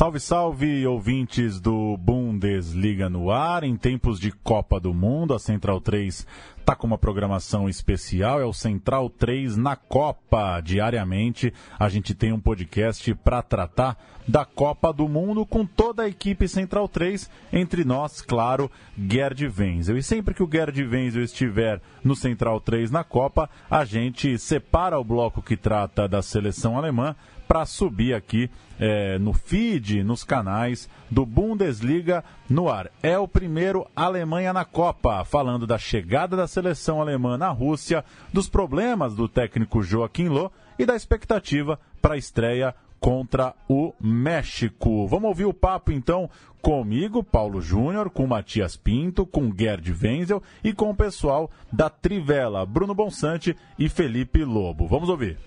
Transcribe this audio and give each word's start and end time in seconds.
Salve, 0.00 0.18
salve, 0.18 0.86
ouvintes 0.86 1.60
do 1.60 1.94
Bundesliga 1.98 3.10
no 3.10 3.30
ar. 3.30 3.64
Em 3.64 3.76
tempos 3.76 4.18
de 4.18 4.32
Copa 4.32 4.80
do 4.80 4.94
Mundo, 4.94 5.34
a 5.34 5.38
Central 5.38 5.78
3 5.78 6.26
está 6.58 6.74
com 6.74 6.86
uma 6.86 6.96
programação 6.96 7.68
especial. 7.68 8.40
É 8.40 8.44
o 8.46 8.52
Central 8.54 9.10
3 9.10 9.58
na 9.58 9.76
Copa. 9.76 10.58
Diariamente 10.62 11.52
a 11.78 11.90
gente 11.90 12.14
tem 12.14 12.32
um 12.32 12.40
podcast 12.40 13.14
para 13.16 13.42
tratar 13.42 13.98
da 14.30 14.44
Copa 14.44 14.92
do 14.92 15.08
Mundo 15.08 15.44
com 15.44 15.66
toda 15.66 16.04
a 16.04 16.08
equipe 16.08 16.46
Central 16.46 16.86
3. 16.88 17.28
Entre 17.52 17.84
nós, 17.84 18.22
claro, 18.22 18.70
Gerd 18.96 19.52
Wenzel. 19.58 19.98
E 19.98 20.02
sempre 20.02 20.34
que 20.34 20.42
o 20.42 20.48
Gerd 20.50 20.80
Wenzel 20.84 21.24
estiver 21.24 21.80
no 22.04 22.14
Central 22.14 22.60
3 22.60 22.92
na 22.92 23.02
Copa, 23.02 23.50
a 23.68 23.84
gente 23.84 24.38
separa 24.38 24.98
o 24.98 25.04
bloco 25.04 25.42
que 25.42 25.56
trata 25.56 26.06
da 26.06 26.22
seleção 26.22 26.78
alemã 26.78 27.16
para 27.48 27.66
subir 27.66 28.14
aqui 28.14 28.48
é, 28.78 29.18
no 29.18 29.32
feed, 29.32 30.04
nos 30.04 30.22
canais 30.22 30.88
do 31.10 31.26
Bundesliga 31.26 32.22
no 32.48 32.68
ar. 32.68 32.88
É 33.02 33.18
o 33.18 33.26
primeiro 33.26 33.84
Alemanha 33.96 34.52
na 34.52 34.64
Copa, 34.64 35.24
falando 35.24 35.66
da 35.66 35.76
chegada 35.76 36.36
da 36.36 36.46
seleção 36.46 37.00
alemã 37.00 37.36
na 37.36 37.48
Rússia, 37.48 38.04
dos 38.32 38.48
problemas 38.48 39.16
do 39.16 39.26
técnico 39.26 39.82
Joaquim 39.82 40.28
Loh 40.28 40.52
e 40.78 40.86
da 40.86 40.94
expectativa 40.94 41.80
para 42.00 42.14
a 42.14 42.18
estreia 42.18 42.72
contra 43.00 43.54
o 43.68 43.94
México. 44.00 45.06
Vamos 45.08 45.28
ouvir 45.28 45.46
o 45.46 45.54
papo 45.54 45.90
então 45.90 46.28
comigo, 46.60 47.24
Paulo 47.24 47.60
Júnior, 47.60 48.10
com 48.10 48.26
Matias 48.26 48.76
Pinto, 48.76 49.24
com 49.24 49.52
Gerd 49.56 49.90
Wenzel 49.90 50.42
e 50.62 50.72
com 50.72 50.90
o 50.90 50.94
pessoal 50.94 51.50
da 51.72 51.88
Trivela, 51.88 52.66
Bruno 52.66 52.94
Bonsante 52.94 53.56
e 53.78 53.88
Felipe 53.88 54.44
Lobo. 54.44 54.86
Vamos 54.86 55.08
ouvir. 55.08 55.38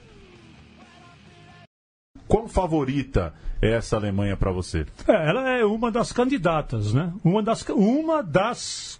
Quão 2.28 2.48
favorita 2.48 3.34
é 3.62 3.73
essa 3.73 3.95
Alemanha 3.95 4.36
para 4.36 4.52
você? 4.52 4.86
É, 5.08 5.30
ela 5.30 5.50
é 5.50 5.64
uma 5.64 5.92
das 5.92 6.12
candidatas, 6.12 6.94
né? 6.94 7.14
Uma 7.23 7.44
das, 7.44 7.62
uma 7.70 8.23
das 8.23 9.00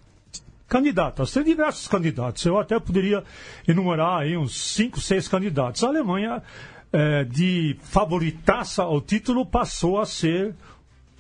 candidatas. 0.67 1.32
Tem 1.32 1.44
diversos 1.44 1.88
candidatos. 1.88 2.45
Eu 2.45 2.60
até 2.60 2.80
poderia 2.80 3.23
enumerar 3.67 4.22
aí 4.22 4.38
uns 4.38 4.56
cinco, 4.56 5.00
seis 5.00 5.28
candidatos. 5.28 5.84
A 5.84 5.88
Alemanha, 5.88 6.44
é, 6.94 7.23
de 7.25 7.75
favoritaça 7.81 8.83
ao 8.83 9.02
título, 9.02 9.45
passou 9.45 9.99
a 9.99 10.05
ser 10.05 10.55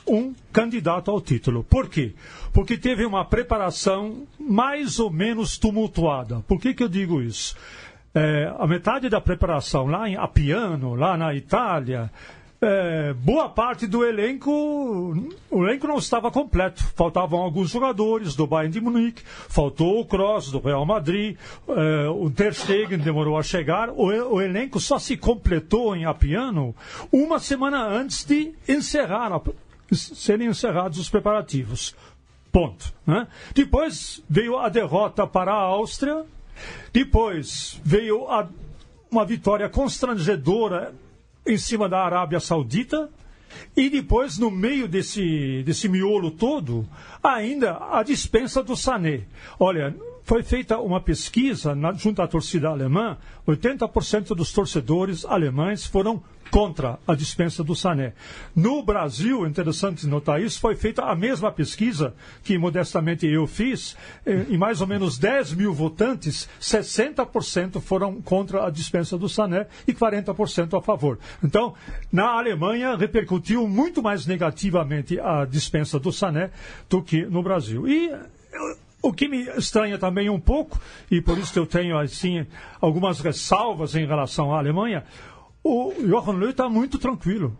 um 0.07 0.33
candidato 0.51 1.11
ao 1.11 1.19
título. 1.19 1.63
Por 1.63 1.89
quê? 1.89 2.13
Porque 2.53 2.77
teve 2.77 3.03
uma 3.03 3.25
preparação 3.25 4.27
mais 4.39 4.99
ou 4.99 5.09
menos 5.09 5.57
tumultuada. 5.57 6.41
Por 6.47 6.61
que, 6.61 6.73
que 6.73 6.83
eu 6.83 6.89
digo 6.89 7.21
isso? 7.21 7.55
é, 8.13 8.53
a 8.57 8.67
metade 8.67 9.09
da 9.09 9.19
preparação 9.19 9.87
lá 9.87 10.07
em 10.07 10.15
Apiano, 10.15 10.93
lá 10.93 11.17
na 11.17 11.33
Itália, 11.33 12.11
é, 12.63 13.13
boa 13.13 13.49
parte 13.49 13.85
do 13.85 14.05
elenco, 14.05 14.51
o 15.51 15.65
elenco 15.65 15.87
não 15.87 15.97
estava 15.97 16.31
completo. 16.31 16.83
Faltavam 16.95 17.41
alguns 17.41 17.69
jogadores 17.69 18.35
do 18.35 18.47
Bayern 18.47 18.71
de 18.71 18.81
Munique, 18.81 19.21
faltou 19.25 19.99
o 19.99 20.05
Kroos 20.05 20.49
do 20.49 20.59
Real 20.59 20.85
Madrid, 20.85 21.37
é, 21.67 22.07
o 22.07 22.29
Ter 22.29 22.53
Stegen 22.53 22.99
demorou 22.99 23.37
a 23.37 23.43
chegar. 23.43 23.89
O, 23.89 24.05
o, 24.05 24.41
elenco 24.41 24.79
só 24.79 24.97
se 24.97 25.17
completou 25.17 25.95
em 25.95 26.05
Apiano 26.05 26.73
uma 27.11 27.39
semana 27.39 27.85
antes 27.85 28.23
de 28.23 28.53
encerrar, 28.67 29.41
serem 29.91 30.47
encerrados 30.47 30.97
os 30.97 31.09
preparativos. 31.09 31.93
Ponto. 32.51 32.93
Né? 33.05 33.27
Depois 33.53 34.23
veio 34.29 34.57
a 34.57 34.69
derrota 34.69 35.27
para 35.27 35.51
a 35.51 35.61
Áustria, 35.61 36.23
depois 36.93 37.81
veio 37.83 38.29
a, 38.29 38.47
uma 39.11 39.25
vitória 39.25 39.67
constrangedora 39.67 40.93
em 41.45 41.57
cima 41.57 41.87
da 41.89 42.03
Arábia 42.03 42.39
Saudita. 42.39 43.09
E 43.75 43.89
depois, 43.89 44.37
no 44.37 44.49
meio 44.49 44.87
desse, 44.87 45.61
desse 45.63 45.87
miolo 45.87 46.31
todo, 46.31 46.87
ainda 47.21 47.77
a 47.91 48.01
dispensa 48.03 48.63
do 48.63 48.75
Sané. 48.75 49.21
Olha, 49.59 49.95
foi 50.23 50.43
feita 50.43 50.79
uma 50.79 51.01
pesquisa 51.01 51.75
na, 51.75 51.93
junto 51.93 52.21
à 52.21 52.27
torcida 52.27 52.69
alemã, 52.69 53.17
80% 53.47 54.35
dos 54.35 54.51
torcedores 54.51 55.25
alemães 55.25 55.85
foram 55.85 56.21
contra 56.53 56.99
a 57.07 57.15
dispensa 57.15 57.63
do 57.63 57.75
Sané. 57.75 58.13
No 58.55 58.83
Brasil, 58.83 59.47
interessante 59.47 60.05
notar 60.05 60.39
isso, 60.39 60.59
foi 60.59 60.75
feita 60.75 61.01
a 61.01 61.15
mesma 61.15 61.51
pesquisa 61.51 62.13
que 62.43 62.59
modestamente 62.59 63.25
eu 63.25 63.47
fiz, 63.47 63.97
eh, 64.23 64.45
em 64.49 64.55
mais 64.55 64.79
ou 64.79 64.85
menos 64.85 65.17
10 65.17 65.55
mil 65.55 65.73
votantes, 65.73 66.47
60% 66.61 67.81
foram 67.81 68.21
contra 68.21 68.67
a 68.67 68.69
dispensa 68.69 69.17
do 69.17 69.27
Sané 69.27 69.65
e 69.87 69.93
40% 69.93 70.77
a 70.77 70.81
favor. 70.81 71.17
Então, 71.43 71.73
na 72.11 72.37
Alemanha, 72.37 72.95
repercutiu 72.95 73.67
muito 73.67 74.03
mais 74.03 74.27
negativamente 74.27 75.19
a 75.19 75.45
dispensa 75.45 75.99
do 75.99 76.11
Sané 76.11 76.51
do 76.87 77.01
que 77.01 77.25
no 77.25 77.41
Brasil. 77.41 77.87
E 77.87 78.11
o 79.03 79.11
que 79.11 79.27
me 79.27 79.43
estranha 79.57 79.99
também 79.99 80.29
um 80.29 80.39
pouco, 80.39 80.79
e 81.11 81.21
por 81.21 81.37
isso 81.37 81.51
que 81.51 81.59
eu 81.59 81.65
tenho 81.65 81.97
assim 81.97 82.47
algumas 82.79 83.19
ressalvas 83.19 83.95
em 83.95 84.07
relação 84.07 84.55
à 84.55 84.57
Alemanha, 84.57 85.03
o 85.61 85.93
Johan 85.99 86.37
Löw 86.37 86.49
está 86.49 86.69
muito 86.69 86.97
tranquilo. 86.97 87.55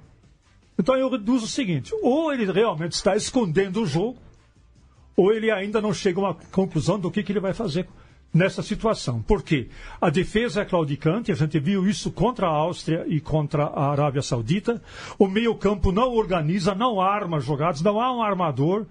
Então 0.80 0.96
eu 0.96 1.10
reduzo 1.10 1.46
o 1.46 1.50
seguinte: 1.50 1.94
ou 2.02 2.34
ele 2.34 2.50
realmente 2.50 2.94
está 2.94 3.16
escondendo 3.16 3.82
o 3.82 3.86
jogo, 3.86 4.18
ou 5.18 5.34
ele 5.34 5.52
ainda 5.52 5.82
não 5.82 5.94
chega 5.94 6.20
a 6.20 6.24
uma 6.24 6.34
conclusão 6.34 6.98
do 6.98 7.12
que, 7.12 7.22
que 7.22 7.34
ele 7.34 7.42
vai 7.42 7.54
fazer 7.54 7.88
nessa 8.34 8.64
situação. 8.64 9.22
Por 9.22 9.44
quê? 9.44 9.68
A 10.02 10.10
defesa 10.10 10.62
é 10.62 10.66
claudicante, 10.66 11.32
a 11.32 11.36
gente 11.36 11.60
viu 11.60 11.88
isso 11.88 12.12
contra 12.12 12.48
a 12.48 12.52
Áustria 12.52 13.06
e 13.08 13.20
contra 13.20 13.66
a 13.66 13.92
Arábia 13.92 14.22
Saudita. 14.22 14.82
O 15.20 15.28
meio-campo 15.28 15.92
não 15.92 16.14
organiza, 16.14 16.74
não 16.74 17.00
arma 17.00 17.40
jogadas, 17.40 17.82
não 17.82 18.02
há 18.02 18.12
um 18.12 18.24
armador. 18.24 18.88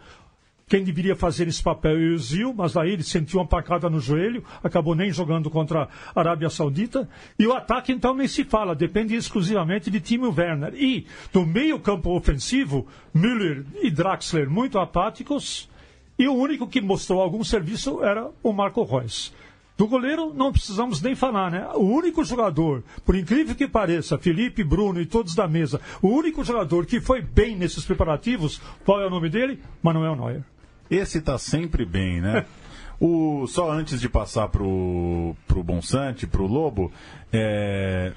Quem 0.73 0.83
deveria 0.83 1.15
fazer 1.15 1.47
esse 1.49 1.63
papel 1.63 1.99
é 1.99 2.15
o 2.15 2.19
Zil, 2.19 2.55
mas 2.57 2.79
aí 2.79 2.93
ele 2.93 3.03
sentiu 3.03 3.41
uma 3.41 3.47
pancada 3.47 3.91
no 3.91 4.01
joelho, 4.01 4.43
acabou 4.65 4.95
nem 4.95 5.13
jogando 5.13 5.51
contra 5.51 5.87
a 6.15 6.19
Arábia 6.19 6.49
Saudita. 6.49 7.07
E 7.39 7.47
o 7.47 7.53
ataque, 7.53 7.93
então, 7.93 8.15
nem 8.15 8.27
se 8.27 8.43
fala, 8.43 8.75
depende 8.75 9.15
exclusivamente 9.15 9.91
de 9.91 10.01
Timo 10.01 10.35
Werner. 10.35 10.73
E 10.75 11.05
do 11.31 11.45
meio-campo 11.45 12.17
ofensivo, 12.17 12.87
Müller 13.13 13.67
e 13.83 13.91
Draxler 13.91 14.49
muito 14.49 14.79
apáticos. 14.79 15.69
E 16.19 16.27
o 16.27 16.33
único 16.33 16.67
que 16.67 16.81
mostrou 16.81 17.21
algum 17.21 17.45
serviço 17.45 18.03
era 18.03 18.31
o 18.43 18.51
Marco 18.51 18.83
Reus. 18.83 19.31
Do 19.77 19.87
goleiro 19.87 20.33
não 20.33 20.53
precisamos 20.53 21.03
nem 21.03 21.15
falar, 21.15 21.51
né? 21.51 21.69
O 21.75 21.85
único 21.85 22.25
jogador, 22.25 22.83
por 23.05 23.15
incrível 23.15 23.55
que 23.55 23.69
pareça, 23.69 24.17
Felipe, 24.17 24.65
Bruno 24.65 25.03
e 25.03 25.05
todos 25.05 25.35
da 25.35 25.47
mesa, 25.47 25.83
o 26.01 26.09
único 26.09 26.43
jogador 26.43 26.87
que 26.87 26.99
foi 26.99 27.21
bem 27.21 27.57
nesses 27.57 27.85
preparativos, 27.85 28.59
qual 28.87 29.03
é 29.03 29.07
o 29.07 29.11
nome 29.11 29.29
dele? 29.29 29.59
Manuel 29.83 30.17
Neuer. 30.17 30.52
Esse 30.93 31.19
está 31.19 31.39
sempre 31.39 31.87
bem, 31.87 32.21
né? 32.21 32.45
O, 33.01 33.47
só 33.47 33.73
antes 33.73 33.99
de 33.99 34.11
passar 34.11 34.49
pro, 34.49 35.35
pro 35.49 35.65
Bonsante, 35.65 36.27
pro 36.27 36.47
Lobo, 36.47 36.93
é, 37.33 38.13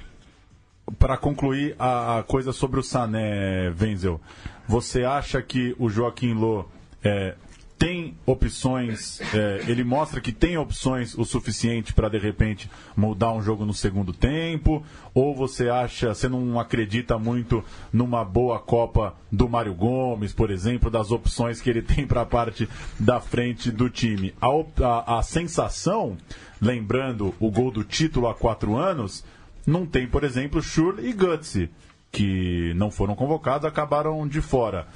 para 0.99 1.15
concluir 1.15 1.73
a, 1.79 2.19
a, 2.19 2.23
coisa 2.23 2.51
sobre 2.51 2.81
o 2.81 2.83
Sané, 2.83 3.73
Wenzel, 3.79 4.19
você 4.67 5.05
acha 5.05 5.41
que 5.41 5.73
o 5.79 5.89
Joaquim 5.89 6.33
Lô 6.33 6.65
é, 7.01 7.35
tem 7.77 8.15
opções, 8.25 9.19
é, 9.33 9.65
ele 9.67 9.83
mostra 9.83 10.21
que 10.21 10.31
tem 10.31 10.57
opções 10.57 11.17
o 11.17 11.25
suficiente 11.25 11.93
para 11.93 12.09
de 12.09 12.17
repente 12.17 12.69
mudar 12.95 13.33
um 13.33 13.41
jogo 13.41 13.65
no 13.65 13.73
segundo 13.73 14.13
tempo? 14.13 14.83
Ou 15.13 15.35
você 15.35 15.69
acha, 15.69 16.13
você 16.13 16.29
não 16.29 16.59
acredita 16.59 17.17
muito 17.17 17.63
numa 17.91 18.23
boa 18.23 18.59
Copa 18.59 19.15
do 19.29 19.49
Mário 19.49 19.73
Gomes, 19.73 20.33
por 20.33 20.51
exemplo, 20.51 20.89
das 20.89 21.11
opções 21.11 21.59
que 21.59 21.69
ele 21.69 21.81
tem 21.81 22.07
para 22.07 22.21
a 22.21 22.25
parte 22.25 22.67
da 22.97 23.19
frente 23.19 23.71
do 23.71 23.89
time? 23.89 24.33
A, 24.39 24.47
a, 24.83 25.19
a 25.19 25.23
sensação, 25.23 26.15
lembrando 26.61 27.35
o 27.39 27.51
gol 27.51 27.71
do 27.71 27.83
título 27.83 28.27
há 28.27 28.33
quatro 28.33 28.77
anos, 28.77 29.25
não 29.67 29.85
tem, 29.85 30.07
por 30.07 30.23
exemplo, 30.23 30.61
Schurl 30.61 30.99
e 30.99 31.11
Gutsy, 31.11 31.69
que 32.11 32.73
não 32.75 32.89
foram 32.89 33.15
convocados, 33.15 33.67
acabaram 33.67 34.25
de 34.25 34.39
fora. 34.39 34.87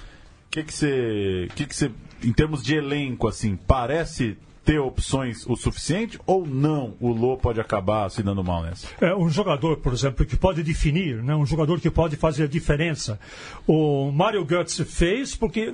O 0.50 0.52
que 0.52 0.64
você 0.74 1.48
que 1.56 1.68
que 1.68 1.76
que 1.76 1.92
em 2.24 2.34
termos 2.34 2.64
de 2.64 2.76
elenco, 2.76 3.28
assim, 3.28 3.56
parece 3.56 4.36
ter 4.70 4.78
opções 4.78 5.48
o 5.48 5.56
suficiente 5.56 6.20
ou 6.28 6.46
não 6.46 6.94
o 7.00 7.12
Lô 7.12 7.36
pode 7.36 7.60
acabar 7.60 8.08
se 8.12 8.22
dando 8.22 8.44
mal 8.44 8.62
nessa? 8.62 8.88
É 9.02 9.16
um 9.16 9.28
jogador, 9.28 9.78
por 9.78 9.92
exemplo, 9.92 10.24
que 10.24 10.38
pode 10.38 10.62
definir, 10.62 11.24
né? 11.24 11.36
um 11.36 11.44
jogador 11.44 11.82
que 11.82 11.90
pode 11.90 12.16
fazer 12.16 12.44
a 12.44 12.48
diferença. 12.48 13.20
O 13.66 14.12
Mario 14.12 14.46
Götze 14.46 14.86
fez 14.86 15.36
porque 15.36 15.74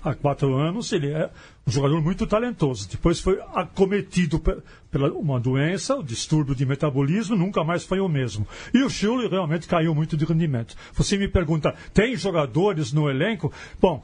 há 0.00 0.14
quatro 0.14 0.54
anos 0.54 0.92
ele 0.92 1.10
é 1.10 1.28
um 1.66 1.70
jogador 1.72 2.00
muito 2.00 2.28
talentoso. 2.28 2.88
Depois 2.88 3.18
foi 3.18 3.40
acometido 3.52 4.40
pela 4.88 5.10
uma 5.10 5.40
doença, 5.40 5.96
o 5.96 6.04
distúrbio 6.04 6.54
de 6.54 6.64
metabolismo, 6.64 7.34
nunca 7.34 7.64
mais 7.64 7.82
foi 7.82 7.98
o 7.98 8.08
mesmo. 8.08 8.46
E 8.72 8.84
o 8.84 8.88
Schulli 8.88 9.26
realmente 9.26 9.66
caiu 9.66 9.92
muito 9.96 10.16
de 10.16 10.24
rendimento. 10.24 10.76
Você 10.92 11.18
me 11.18 11.26
pergunta, 11.26 11.74
tem 11.92 12.14
jogadores 12.14 12.92
no 12.92 13.10
elenco? 13.10 13.52
Bom, 13.80 14.00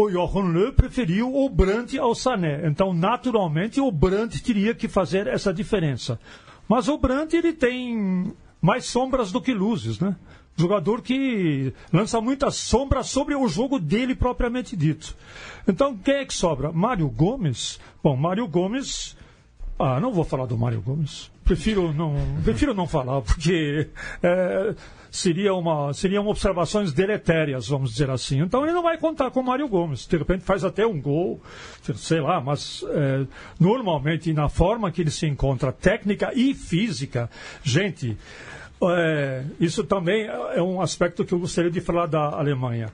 o 0.00 0.08
Johan 0.08 0.52
Löw 0.52 0.72
preferiu 0.72 1.34
o 1.34 1.48
Brandt 1.48 1.98
ao 1.98 2.14
Sané. 2.14 2.68
Então, 2.68 2.94
naturalmente, 2.94 3.80
o 3.80 3.90
Brandt 3.90 4.40
teria 4.40 4.72
que 4.72 4.86
fazer 4.86 5.26
essa 5.26 5.52
diferença. 5.52 6.20
Mas 6.68 6.86
o 6.86 6.96
Brandt 6.96 7.36
ele 7.36 7.52
tem 7.52 8.32
mais 8.62 8.84
sombras 8.84 9.32
do 9.32 9.40
que 9.40 9.52
luzes, 9.52 9.98
né? 9.98 10.14
Jogador 10.56 11.02
que 11.02 11.72
lança 11.92 12.20
muita 12.20 12.48
sombra 12.52 13.02
sobre 13.02 13.34
o 13.34 13.48
jogo 13.48 13.80
dele 13.80 14.14
propriamente 14.14 14.76
dito. 14.76 15.16
Então, 15.66 15.96
quem 15.98 16.14
é 16.14 16.24
que 16.24 16.34
sobra? 16.34 16.70
Mário 16.70 17.08
Gomes? 17.08 17.80
Bom, 18.02 18.16
Mário 18.16 18.46
Gomes. 18.46 19.16
Ah, 19.78 19.98
não 19.98 20.12
vou 20.12 20.24
falar 20.24 20.46
do 20.46 20.56
Mário 20.56 20.80
Gomes. 20.80 21.28
Prefiro 21.48 21.94
não, 21.94 22.14
prefiro 22.44 22.74
não 22.74 22.86
falar, 22.86 23.22
porque 23.22 23.88
é, 24.22 24.74
seria 25.10 25.54
uma, 25.54 25.94
seriam 25.94 26.26
observações 26.26 26.92
deletérias, 26.92 27.68
vamos 27.68 27.92
dizer 27.92 28.10
assim. 28.10 28.40
Então 28.42 28.64
ele 28.64 28.74
não 28.74 28.82
vai 28.82 28.98
contar 28.98 29.30
com 29.30 29.40
o 29.40 29.44
Mário 29.44 29.66
Gomes. 29.66 30.06
De 30.06 30.18
repente 30.18 30.44
faz 30.44 30.62
até 30.62 30.86
um 30.86 31.00
gol, 31.00 31.40
sei 31.94 32.20
lá, 32.20 32.38
mas 32.38 32.84
é, 32.90 33.26
normalmente 33.58 34.30
na 34.34 34.50
forma 34.50 34.92
que 34.92 35.00
ele 35.00 35.10
se 35.10 35.26
encontra, 35.26 35.72
técnica 35.72 36.32
e 36.34 36.52
física, 36.52 37.30
gente. 37.64 38.14
É, 38.80 39.42
isso 39.58 39.82
também 39.84 40.26
é 40.26 40.62
um 40.62 40.82
aspecto 40.82 41.24
que 41.24 41.32
eu 41.32 41.38
gostaria 41.38 41.70
de 41.70 41.80
falar 41.80 42.06
da 42.06 42.38
Alemanha. 42.38 42.92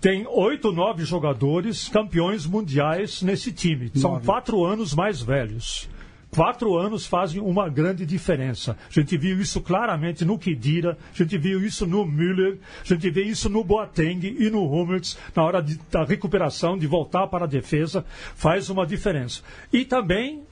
Tem 0.00 0.24
oito, 0.28 0.70
nove 0.70 1.04
jogadores 1.04 1.88
campeões 1.88 2.46
mundiais 2.46 3.20
nesse 3.20 3.50
time. 3.52 3.90
São 3.96 4.20
quatro 4.20 4.64
anos 4.64 4.94
mais 4.94 5.20
velhos. 5.20 5.88
Quatro 6.30 6.76
anos 6.76 7.06
fazem 7.06 7.40
uma 7.40 7.68
grande 7.68 8.04
diferença. 8.04 8.76
A 8.88 8.92
gente 8.92 9.16
viu 9.16 9.40
isso 9.40 9.60
claramente 9.60 10.24
no 10.24 10.38
Kedira, 10.38 10.98
a 11.14 11.16
gente 11.16 11.38
viu 11.38 11.64
isso 11.64 11.86
no 11.86 12.04
Müller, 12.04 12.58
a 12.82 12.84
gente 12.84 13.08
vê 13.10 13.22
isso 13.22 13.48
no 13.48 13.64
Boateng 13.64 14.36
e 14.38 14.50
no 14.50 14.64
Hummels, 14.64 15.16
na 15.34 15.44
hora 15.44 15.62
de, 15.62 15.78
da 15.90 16.04
recuperação, 16.04 16.76
de 16.76 16.86
voltar 16.86 17.26
para 17.28 17.44
a 17.44 17.48
defesa, 17.48 18.04
faz 18.34 18.68
uma 18.68 18.86
diferença. 18.86 19.40
E 19.72 19.84
também, 19.84 20.42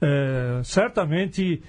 é, 0.00 0.60
certamente, 0.64 1.62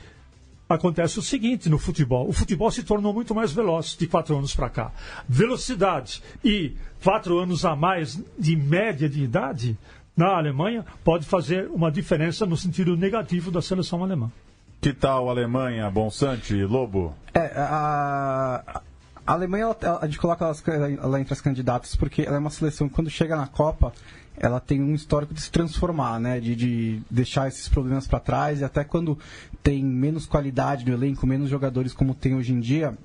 acontece 0.70 1.20
o 1.20 1.22
seguinte 1.22 1.70
no 1.70 1.78
futebol: 1.78 2.28
o 2.28 2.34
futebol 2.34 2.70
se 2.72 2.84
tornou 2.84 3.14
muito 3.14 3.34
mais 3.34 3.52
veloz 3.52 3.96
de 3.98 4.08
quatro 4.08 4.38
anos 4.38 4.56
para 4.56 4.70
cá. 4.70 4.92
Velocidade 5.28 6.22
e 6.44 6.74
quatro 7.04 7.38
anos 7.38 7.66
a 7.66 7.76
mais 7.76 8.22
de 8.38 8.56
média 8.56 9.10
de 9.10 9.24
idade 9.24 9.78
na 10.18 10.36
Alemanha 10.36 10.84
pode 11.04 11.26
fazer 11.26 11.70
uma 11.72 11.92
diferença 11.92 12.46
no 12.46 12.58
sentido 12.58 12.98
negativo 12.98 13.52
da 13.52 13.62
seleção 13.62 14.04
alemã. 14.04 14.32
Que 14.82 14.92
tal 14.92 15.28
a 15.28 15.32
Alemanha, 15.32 15.90
Bonsante, 15.92 16.56
Lobo? 16.64 17.14
É, 17.34 17.52
a, 17.56 18.82
a 19.26 19.34
Alemanha, 19.34 19.76
ela, 19.82 20.00
a 20.02 20.06
gente 20.06 20.18
coloca 20.18 20.46
ela, 20.68 20.92
ela 20.92 21.22
entre 21.22 21.34
as 21.34 21.42
candidatas 21.42 21.96
porque 21.96 22.24
ela 22.24 22.36
é 22.36 22.40
uma 22.40 22.50
seleção 22.50 22.90
que 22.90 22.96
quando 22.96 23.10
chega 23.10 23.36
na 23.36 23.48
Copa, 23.48 23.94
ela 24.36 24.60
tem 24.60 24.82
um 24.82 24.94
histórico 24.94 25.34
de 25.34 25.42
se 25.42 25.52
transformar, 25.52 26.20
né? 26.20 26.40
De, 26.40 26.56
de 26.56 27.02
deixar 27.10 27.48
esses 27.48 27.68
problemas 27.68 28.08
para 28.08 28.20
trás 28.20 28.62
e 28.62 28.64
até 28.64 28.84
quando 28.84 29.18
tem 29.62 29.84
menos 29.84 30.26
qualidade 30.26 30.86
no 30.86 30.94
elenco, 30.94 31.26
menos 31.28 31.50
jogadores 31.50 31.94
como 31.94 32.14
tem 32.14 32.36
hoje 32.36 32.54
em 32.54 32.60
dia, 32.60 32.98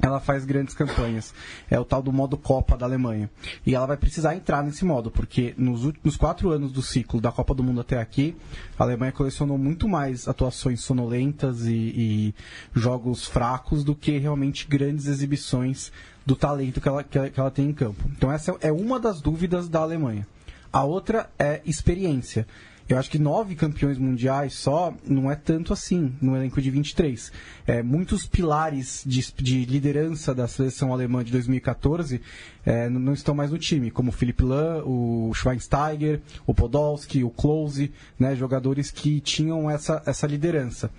ela 0.00 0.20
faz 0.20 0.44
grandes 0.44 0.74
campanhas. 0.74 1.32
É 1.70 1.78
o 1.78 1.84
tal 1.84 2.02
do 2.02 2.12
modo 2.12 2.36
Copa 2.36 2.76
da 2.76 2.86
Alemanha. 2.86 3.30
E 3.64 3.74
ela 3.74 3.86
vai 3.86 3.96
precisar 3.96 4.34
entrar 4.34 4.62
nesse 4.62 4.84
modo, 4.84 5.10
porque 5.10 5.54
nos 5.56 5.84
últimos 5.84 6.16
quatro 6.16 6.50
anos 6.50 6.72
do 6.72 6.82
ciclo 6.82 7.20
da 7.20 7.32
Copa 7.32 7.54
do 7.54 7.62
Mundo 7.62 7.80
até 7.80 7.98
aqui, 8.00 8.36
a 8.78 8.82
Alemanha 8.82 9.12
colecionou 9.12 9.56
muito 9.56 9.88
mais 9.88 10.28
atuações 10.28 10.80
sonolentas 10.80 11.66
e, 11.66 11.74
e 11.74 12.34
jogos 12.74 13.26
fracos 13.26 13.82
do 13.82 13.94
que 13.94 14.18
realmente 14.18 14.66
grandes 14.66 15.06
exibições 15.06 15.90
do 16.24 16.36
talento 16.36 16.80
que 16.80 16.88
ela, 16.88 17.02
que 17.02 17.16
ela, 17.16 17.30
que 17.30 17.40
ela 17.40 17.50
tem 17.50 17.68
em 17.68 17.72
campo. 17.72 18.04
Então 18.10 18.30
essa 18.30 18.54
é 18.60 18.72
uma 18.72 19.00
das 19.00 19.20
dúvidas 19.20 19.68
da 19.68 19.80
Alemanha. 19.80 20.26
A 20.72 20.84
outra 20.84 21.30
é 21.38 21.62
experiência. 21.64 22.46
Eu 22.88 22.98
acho 22.98 23.10
que 23.10 23.18
nove 23.18 23.56
campeões 23.56 23.98
mundiais 23.98 24.54
só 24.54 24.94
não 25.04 25.30
é 25.30 25.34
tanto 25.34 25.72
assim 25.72 26.14
no 26.20 26.36
elenco 26.36 26.62
de 26.62 26.70
23. 26.70 27.32
É, 27.66 27.82
muitos 27.82 28.26
pilares 28.26 29.02
de, 29.04 29.32
de 29.36 29.64
liderança 29.64 30.32
da 30.32 30.46
seleção 30.46 30.92
alemã 30.92 31.24
de 31.24 31.32
2014 31.32 32.20
é, 32.64 32.88
não 32.88 33.12
estão 33.12 33.34
mais 33.34 33.50
no 33.50 33.58
time, 33.58 33.90
como 33.90 34.10
o 34.10 34.12
Philipp 34.12 34.42
Lahm, 34.42 34.82
o 34.84 35.32
Schweinsteiger, 35.34 36.20
o 36.46 36.54
Podolski, 36.54 37.22
o 37.22 37.30
Klose, 37.30 37.92
né, 38.18 38.34
jogadores 38.34 38.90
que 38.90 39.20
tinham 39.20 39.70
essa, 39.70 40.02
essa 40.06 40.26
liderança. 40.26 40.90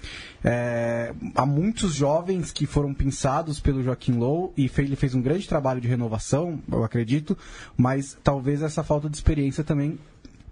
É, 0.43 1.13
há 1.35 1.45
muitos 1.45 1.93
jovens 1.93 2.51
que 2.51 2.65
foram 2.65 2.93
pensados 2.93 3.59
pelo 3.59 3.83
Joaquim 3.83 4.13
Low 4.13 4.53
e 4.57 4.67
fez, 4.67 4.87
ele 4.87 4.95
fez 4.95 5.13
um 5.13 5.21
grande 5.21 5.47
trabalho 5.47 5.81
de 5.81 5.87
renovação, 5.87 6.59
eu 6.71 6.83
acredito, 6.83 7.37
mas 7.75 8.17
talvez 8.23 8.61
essa 8.61 8.83
falta 8.83 9.09
de 9.09 9.15
experiência 9.17 9.63
também 9.63 9.99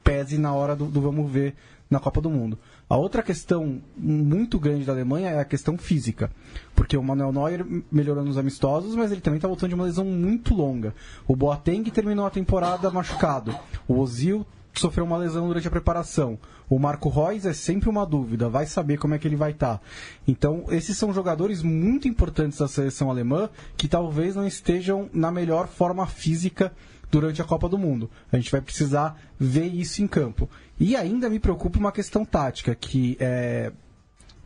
pese 0.05 0.37
na 0.37 0.53
hora 0.53 0.75
do, 0.75 0.85
do 0.85 1.01
vamos 1.01 1.29
ver 1.29 1.55
na 1.89 1.99
Copa 1.99 2.21
do 2.21 2.29
Mundo. 2.29 2.57
A 2.87 2.95
outra 2.95 3.23
questão 3.23 3.81
muito 3.97 4.59
grande 4.59 4.85
da 4.85 4.93
Alemanha 4.93 5.31
é 5.31 5.39
a 5.39 5.45
questão 5.45 5.77
física, 5.77 6.31
porque 6.75 6.95
o 6.95 7.03
Manuel 7.03 7.33
Neuer 7.33 7.65
melhorou 7.91 8.23
nos 8.23 8.37
amistosos, 8.37 8.95
mas 8.95 9.11
ele 9.11 9.21
também 9.21 9.37
está 9.37 9.47
voltando 9.47 9.69
de 9.69 9.75
uma 9.75 9.85
lesão 9.85 10.05
muito 10.05 10.53
longa. 10.53 10.93
O 11.27 11.35
Boateng 11.35 11.83
terminou 11.89 12.25
a 12.25 12.29
temporada 12.29 12.91
machucado. 12.91 13.55
O 13.87 13.99
Ozil 13.99 14.45
sofreu 14.79 15.05
uma 15.05 15.17
lesão 15.17 15.47
durante 15.47 15.67
a 15.67 15.71
preparação. 15.71 16.37
O 16.69 16.77
Marco 16.79 17.09
Reus 17.09 17.45
é 17.45 17.53
sempre 17.53 17.89
uma 17.89 18.05
dúvida, 18.05 18.49
vai 18.49 18.65
saber 18.65 18.97
como 18.97 19.13
é 19.13 19.19
que 19.19 19.27
ele 19.27 19.35
vai 19.35 19.51
estar. 19.51 19.77
Tá. 19.77 19.81
Então, 20.27 20.65
esses 20.69 20.97
são 20.97 21.13
jogadores 21.13 21.61
muito 21.61 22.07
importantes 22.07 22.59
da 22.59 22.67
seleção 22.67 23.09
alemã 23.09 23.49
que 23.77 23.87
talvez 23.87 24.35
não 24.35 24.45
estejam 24.45 25.09
na 25.13 25.31
melhor 25.31 25.67
forma 25.67 26.05
física 26.07 26.71
durante 27.11 27.41
a 27.41 27.45
Copa 27.45 27.69
do 27.69 27.77
Mundo. 27.77 28.09
A 28.31 28.37
gente 28.37 28.51
vai 28.51 28.61
precisar 28.61 29.19
ver 29.39 29.67
isso 29.67 30.01
em 30.01 30.07
campo. 30.07 30.49
E 30.79 30.95
ainda 30.95 31.29
me 31.29 31.39
preocupa 31.39 31.79
uma 31.79 31.91
questão 31.91 32.25
tática, 32.25 32.75
que 32.75 33.17
é 33.19 33.71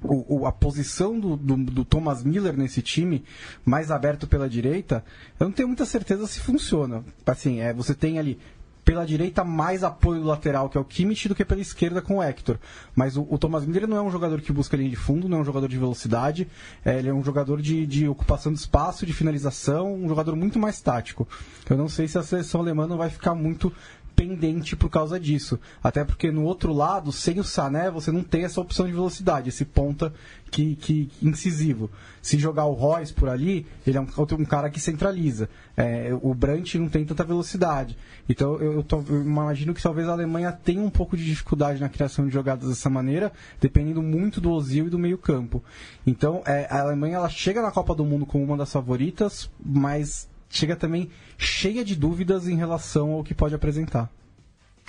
o, 0.01 0.41
o, 0.41 0.45
a 0.45 0.51
posição 0.51 1.19
do, 1.19 1.35
do, 1.35 1.57
do, 1.57 1.85
Thomas 1.85 2.23
Miller 2.23 2.55
nesse 2.55 2.81
time, 2.81 3.23
mais 3.65 3.91
aberto 3.91 4.27
pela 4.27 4.49
direita, 4.49 5.03
eu 5.39 5.45
não 5.45 5.51
tenho 5.51 5.67
muita 5.67 5.85
certeza 5.85 6.25
se 6.25 6.39
funciona. 6.39 7.03
Assim, 7.25 7.59
é, 7.59 7.73
você 7.73 7.93
tem 7.93 8.17
ali 8.17 8.39
pela 8.89 9.05
direita 9.05 9.43
mais 9.43 9.83
apoio 9.83 10.23
lateral, 10.23 10.67
que 10.67 10.75
é 10.75 10.81
o 10.81 10.83
Kimmich, 10.83 11.27
do 11.27 11.35
que 11.35 11.45
pela 11.45 11.61
esquerda 11.61 12.01
com 12.01 12.17
o 12.17 12.23
Hector. 12.23 12.57
Mas 12.95 13.15
o, 13.15 13.27
o 13.29 13.37
Thomas 13.37 13.63
Miller 13.63 13.87
não 13.87 13.97
é 13.97 14.01
um 14.01 14.09
jogador 14.09 14.41
que 14.41 14.51
busca 14.51 14.75
linha 14.75 14.89
de 14.89 14.95
fundo, 14.95 15.29
não 15.29 15.37
é 15.37 15.41
um 15.41 15.45
jogador 15.45 15.67
de 15.67 15.77
velocidade, 15.77 16.47
é, 16.83 16.97
ele 16.97 17.07
é 17.07 17.13
um 17.13 17.23
jogador 17.23 17.61
de, 17.61 17.85
de 17.85 18.07
ocupação 18.07 18.51
de 18.51 18.57
espaço, 18.57 19.05
de 19.05 19.13
finalização, 19.13 19.93
um 19.93 20.09
jogador 20.09 20.35
muito 20.35 20.57
mais 20.57 20.81
tático. 20.81 21.27
Eu 21.69 21.77
não 21.77 21.87
sei 21.87 22.07
se 22.07 22.17
a 22.17 22.23
seleção 22.23 22.61
alemã 22.61 22.87
não 22.87 22.97
vai 22.97 23.11
ficar 23.11 23.35
muito 23.35 23.71
pendente 24.19 24.75
por 24.75 24.89
causa 24.89 25.17
disso. 25.17 25.57
Até 25.81 26.03
porque 26.03 26.29
no 26.29 26.43
outro 26.43 26.73
lado, 26.73 27.09
sem 27.09 27.39
o 27.39 27.43
Sané, 27.43 27.89
você 27.89 28.11
não 28.11 28.21
tem 28.21 28.43
essa 28.43 28.59
opção 28.59 28.85
de 28.85 28.91
velocidade, 28.91 29.47
esse 29.47 29.63
ponta 29.63 30.13
que, 30.51 30.75
que 30.75 31.09
incisivo. 31.21 31.89
Se 32.21 32.37
jogar 32.37 32.65
o 32.65 32.73
Royce 32.73 33.13
por 33.13 33.29
ali, 33.29 33.65
ele 33.87 33.97
é 33.97 34.01
um, 34.01 34.07
um 34.37 34.45
cara 34.45 34.69
que 34.69 34.77
centraliza. 34.77 35.49
É, 35.77 36.09
o 36.21 36.33
Brandt 36.33 36.77
não 36.77 36.89
tem 36.89 37.05
tanta 37.05 37.23
velocidade. 37.23 37.97
Então 38.27 38.55
eu, 38.55 38.73
eu, 38.73 38.83
tô, 38.83 39.01
eu, 39.07 39.21
imagino 39.21 39.73
que 39.73 39.81
talvez 39.81 40.09
a 40.09 40.11
Alemanha 40.11 40.51
tenha 40.51 40.81
um 40.81 40.89
pouco 40.89 41.15
de 41.15 41.23
dificuldade 41.23 41.79
na 41.79 41.87
criação 41.87 42.27
de 42.27 42.33
jogadas 42.33 42.67
dessa 42.67 42.89
maneira, 42.89 43.31
dependendo 43.61 44.01
muito 44.01 44.41
do 44.41 44.51
Ozil 44.51 44.87
e 44.87 44.89
do 44.89 44.99
meio 44.99 45.17
campo. 45.17 45.63
Então 46.05 46.41
é, 46.45 46.67
a 46.69 46.81
Alemanha 46.81 47.15
ela 47.15 47.29
chega 47.29 47.61
na 47.61 47.71
Copa 47.71 47.95
do 47.95 48.03
Mundo 48.03 48.25
como 48.25 48.43
uma 48.43 48.57
das 48.57 48.73
favoritas, 48.73 49.49
mas 49.63 50.28
chega 50.49 50.75
também 50.75 51.09
cheia 51.37 51.83
de 51.85 51.95
dúvidas 51.95 52.47
em 52.47 52.55
relação 52.55 53.11
ao 53.11 53.23
que 53.23 53.33
pode 53.33 53.55
apresentar. 53.55 54.09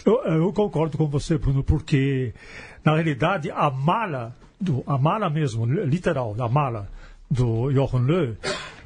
Eu, 0.05 0.23
eu 0.25 0.53
concordo 0.53 0.97
com 0.97 1.07
você, 1.07 1.37
Bruno, 1.37 1.63
porque 1.63 2.33
na 2.85 2.95
realidade 2.95 3.51
a 3.51 3.71
mala, 3.71 4.35
do, 4.61 4.83
a 4.87 4.97
mala 4.97 5.29
mesmo, 5.29 5.67
literal, 5.67 6.35
a 6.39 6.49
mala 6.49 6.89
do 7.31 7.71
Jochen 7.71 8.01
Löw, 8.01 8.37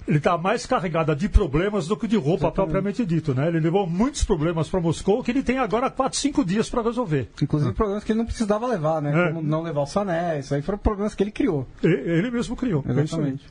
ele 0.07 0.19
está 0.19 0.37
mais 0.37 0.66
carregada 0.66 1.16
de 1.16 1.28
problemas 1.28 1.88
do 1.88 1.97
que 1.97 2.07
de 2.07 2.16
roupa 2.16 2.47
Exatamente. 2.47 2.54
propriamente 2.54 3.07
dito, 3.07 3.35
né? 3.35 3.49
Ele 3.49 3.61
levou 3.61 3.87
muitos 3.87 4.23
problemas 4.23 4.69
para 4.69 4.81
Moscou 4.81 5.23
que 5.23 5.31
ele 5.31 5.43
tem 5.43 5.59
agora 5.59 5.90
4, 5.90 6.19
5 6.19 6.45
dias 6.45 6.69
para 6.69 6.83
resolver. 6.83 7.31
Inclusive 7.40 7.71
ah. 7.71 7.75
problemas 7.75 8.04
que 8.04 8.12
ele 8.12 8.19
não 8.19 8.26
precisava 8.26 8.66
levar, 8.66 9.00
né? 9.00 9.28
É. 9.28 9.28
Como 9.28 9.43
não 9.43 9.62
levar 9.62 9.83
o 9.83 9.87
Sané, 9.87 10.40
isso 10.40 10.54
aí 10.54 10.61
foram 10.61 10.78
problemas 10.78 11.14
que 11.14 11.23
ele 11.23 11.31
criou. 11.31 11.66
Ele 11.83 12.31
mesmo 12.31 12.54
criou. 12.54 12.85
É 12.87 12.93
Exatamente. 13.00 13.47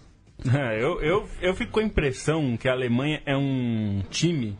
É 0.53 0.81
eu, 0.81 1.01
eu, 1.01 1.29
eu 1.41 1.55
fico 1.55 1.71
com 1.73 1.79
a 1.79 1.83
impressão 1.83 2.57
que 2.57 2.67
a 2.67 2.73
Alemanha 2.73 3.21
é 3.25 3.35
um 3.35 4.01
time 4.09 4.57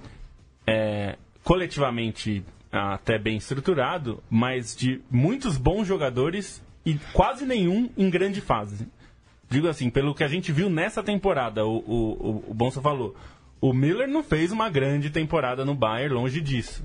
é, 0.65 1.17
coletivamente 1.43 2.43
até 2.71 3.19
bem 3.19 3.37
estruturado, 3.37 4.23
mas 4.29 4.75
de 4.75 5.01
muitos 5.11 5.57
bons 5.57 5.85
jogadores 5.87 6.63
e 6.85 6.95
quase 7.13 7.45
nenhum 7.45 7.89
em 7.97 8.09
grande 8.09 8.41
fase. 8.41 8.87
Digo 9.49 9.67
assim, 9.67 9.89
pelo 9.89 10.15
que 10.15 10.23
a 10.23 10.27
gente 10.27 10.51
viu 10.51 10.69
nessa 10.69 11.03
temporada, 11.03 11.65
o, 11.65 11.77
o, 11.77 12.43
o 12.49 12.53
Bonsa 12.53 12.81
falou, 12.81 13.15
o 13.61 13.71
Miller 13.71 14.07
não 14.07 14.23
fez 14.23 14.51
uma 14.51 14.69
grande 14.69 15.09
temporada 15.09 15.63
no 15.63 15.75
Bayern, 15.75 16.15
longe 16.15 16.41
disso. 16.41 16.83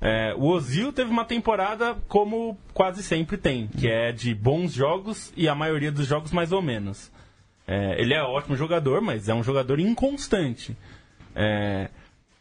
É, 0.00 0.34
o 0.36 0.46
Ozil 0.46 0.92
teve 0.92 1.10
uma 1.10 1.24
temporada 1.24 1.96
como 2.08 2.56
quase 2.72 3.02
sempre 3.02 3.36
tem, 3.36 3.66
que 3.66 3.88
é 3.88 4.12
de 4.12 4.34
bons 4.34 4.72
jogos 4.72 5.32
e 5.36 5.48
a 5.48 5.54
maioria 5.54 5.90
dos 5.90 6.06
jogos 6.06 6.30
mais 6.30 6.52
ou 6.52 6.62
menos. 6.62 7.10
É, 7.66 8.00
ele 8.00 8.12
é 8.14 8.22
ótimo 8.22 8.56
jogador, 8.56 9.00
mas 9.00 9.28
é 9.28 9.34
um 9.34 9.42
jogador 9.42 9.78
inconstante. 9.80 10.76
É, 11.34 11.88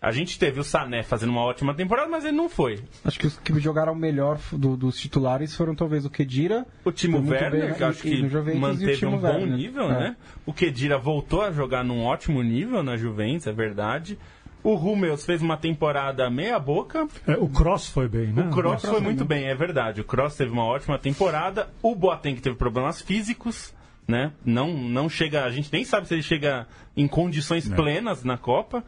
A 0.01 0.11
gente 0.11 0.37
teve 0.37 0.59
o 0.59 0.63
Sané 0.65 1.01
fazendo 1.01 1.29
uma 1.29 1.41
ótima 1.41 1.73
temporada, 1.73 2.09
mas 2.09 2.25
ele 2.25 2.35
não 2.35 2.49
foi. 2.49 2.83
Acho 3.05 3.17
que 3.17 3.27
os 3.27 3.37
que 3.39 3.57
jogaram 3.61 3.95
melhor 3.95 4.37
do, 4.51 4.75
dos 4.75 4.99
titulares 4.99 5.55
foram 5.55 5.73
talvez 5.73 6.03
o 6.05 6.09
Kedira, 6.09 6.65
O 6.83 6.91
Timo 6.91 7.19
Werner, 7.19 7.51
bem, 7.67 7.73
que 7.73 7.81
eu 7.83 7.87
acho 7.87 8.01
que 8.01 8.27
Juventus 8.27 8.59
manteve 8.59 9.05
um 9.05 9.17
bom 9.17 9.27
Werner. 9.27 9.55
nível, 9.57 9.85
É. 9.89 9.99
né? 9.99 10.15
O 10.45 10.51
Kedira 10.53 10.97
voltou 10.97 11.41
a 11.41 11.53
jogar 11.53 11.85
num 11.85 12.03
ótimo 12.03 12.43
nível 12.43 12.83
na 12.83 12.97
Juventus, 12.97 13.47
é 13.47 13.53
verdade. 13.53 14.19
O 14.61 14.75
Hummels 14.75 15.25
fez 15.25 15.41
uma 15.41 15.55
temporada 15.57 16.29
meia 16.29 16.59
boca. 16.59 17.07
É, 17.25 17.33
o 17.37 17.47
Cross 17.47 17.87
foi 17.87 18.09
bem, 18.09 18.27
né? 18.27 18.43
O 18.43 18.49
Cross 18.49 18.81
foi 18.85 18.99
muito 18.99 19.23
bem, 19.23 19.45
é 19.45 19.55
verdade. 19.55 20.01
O 20.01 20.03
Cross 20.05 20.35
teve 20.35 20.51
uma 20.51 20.65
ótima 20.65 20.99
temporada. 20.99 21.69
O 21.81 21.95
Boateng 21.95 22.35
teve 22.41 22.55
problemas 22.57 23.01
físicos, 23.01 23.73
né? 24.07 24.31
Não, 24.45 24.73
não 24.73 25.07
chega, 25.09 25.45
a 25.45 25.49
gente 25.51 25.69
nem 25.71 25.83
sabe 25.83 26.07
se 26.07 26.13
ele 26.13 26.23
chega 26.23 26.67
em 26.95 27.07
condições 27.07 27.67
plenas 27.75 28.23
na 28.23 28.37
Copa. 28.37 28.83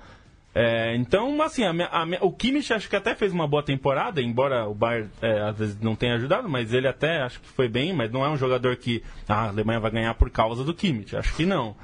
É, 0.58 0.96
então, 0.96 1.42
assim, 1.42 1.66
a 1.66 1.74
minha- 1.74 1.90
a 1.90 2.06
minha- 2.06 2.24
o 2.24 2.32
Kimmich 2.32 2.72
acho 2.74 2.90
que 2.90 2.96
até 2.96 3.14
fez 3.14 3.34
uma 3.34 3.46
boa 3.46 3.62
temporada, 3.62 4.22
embora 4.22 4.66
o 4.68 4.74
Bayern 4.74 5.10
é, 5.22 5.42
às 5.42 5.58
vezes 5.58 5.78
não 5.82 5.96
tenha 5.98 6.16
ajudado, 6.16 6.48
mas 6.48 6.72
ele 6.74 6.88
até 6.88 7.22
acho 7.22 7.42
que 7.42 7.48
foi 7.50 7.68
bem, 7.68 7.92
mas 7.92 8.10
não 8.10 8.24
é 8.24 8.30
um 8.30 8.38
jogador 8.38 8.78
que 8.78 9.04
ah, 9.28 9.34
a 9.46 9.48
Alemanha 9.50 9.82
vai 9.82 9.92
ganhar 9.92 10.14
por 10.16 10.30
causa 10.30 10.64
do 10.64 10.74
Kimmich, 10.74 11.14
acho 11.16 11.36
que 11.36 11.46
não. 11.46 11.76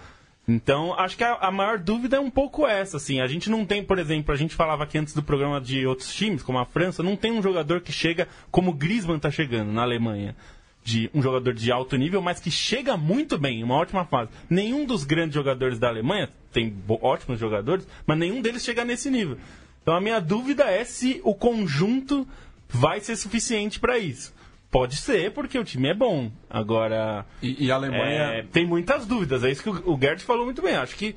Então, 0.48 0.98
acho 0.98 1.18
que 1.18 1.24
a, 1.24 1.36
a 1.36 1.52
maior 1.52 1.78
dúvida 1.80 2.16
é 2.18 2.20
um 2.20 2.30
pouco 2.32 2.66
essa, 2.66 2.96
assim. 2.98 3.20
A 3.22 3.28
gente 3.28 3.50
não 3.50 3.66
tem, 3.66 3.84
por 3.84 4.00
exemplo, 4.00 4.34
a 4.34 4.38
gente 4.38 4.56
falava 4.56 4.84
aqui 4.86 4.98
antes 4.98 5.14
do 5.14 5.22
programa 5.22 5.60
de 5.62 5.86
outros 5.86 6.14
times, 6.14 6.42
como 6.42 6.58
a 6.58 6.66
França, 6.66 7.04
não 7.04 7.16
tem 7.18 7.32
um 7.32 7.42
jogador 7.44 7.82
que 7.82 7.92
chega 7.92 8.28
como 8.50 8.72
o 8.72 8.74
Griezmann 8.74 9.18
está 9.18 9.30
chegando 9.30 9.72
na 9.72 9.82
Alemanha. 9.84 10.36
De 10.84 11.10
um 11.14 11.22
jogador 11.22 11.54
de 11.54 11.72
alto 11.72 11.96
nível, 11.96 12.22
mas 12.22 12.40
que 12.40 12.50
chega 12.50 12.98
muito 12.98 13.38
bem, 13.38 13.60
em 13.60 13.64
uma 13.64 13.76
ótima 13.76 14.04
fase. 14.06 14.32
Nenhum 14.50 14.86
dos 14.86 15.04
grandes 15.04 15.36
jogadores 15.36 15.78
da 15.78 15.88
Alemanha, 15.90 16.30
tem 16.52 16.76
ótimos 17.02 17.40
jogadores, 17.40 17.88
mas 18.06 18.18
nenhum 18.18 18.42
deles 18.42 18.64
chega 18.64 18.84
nesse 18.84 19.10
nível. 19.12 19.38
Então 19.82 19.94
a 19.96 20.02
minha 20.02 20.20
dúvida 20.20 20.64
é 20.64 20.84
se 20.84 21.22
o 21.24 21.36
conjunto 21.36 22.28
vai 22.68 23.00
ser 23.00 23.16
suficiente 23.16 23.80
para 23.80 23.98
isso. 24.00 24.34
Pode 24.72 24.96
ser, 24.96 25.32
porque 25.34 25.60
o 25.60 25.64
time 25.64 25.90
é 25.90 25.94
bom. 25.94 26.32
Agora, 26.50 27.26
E, 27.44 27.66
e 27.66 27.72
a 27.72 27.76
Alemanha. 27.76 28.24
é, 28.24 28.44
tem 28.44 28.66
muitas 28.66 29.06
dúvidas. 29.06 29.44
É 29.44 29.52
isso 29.52 29.62
que 29.62 29.70
o, 29.70 29.94
o 29.94 30.00
Gerd 30.00 30.24
falou 30.24 30.46
muito 30.46 30.62
bem. 30.62 30.76
Acho 30.76 30.96
que 30.96 31.14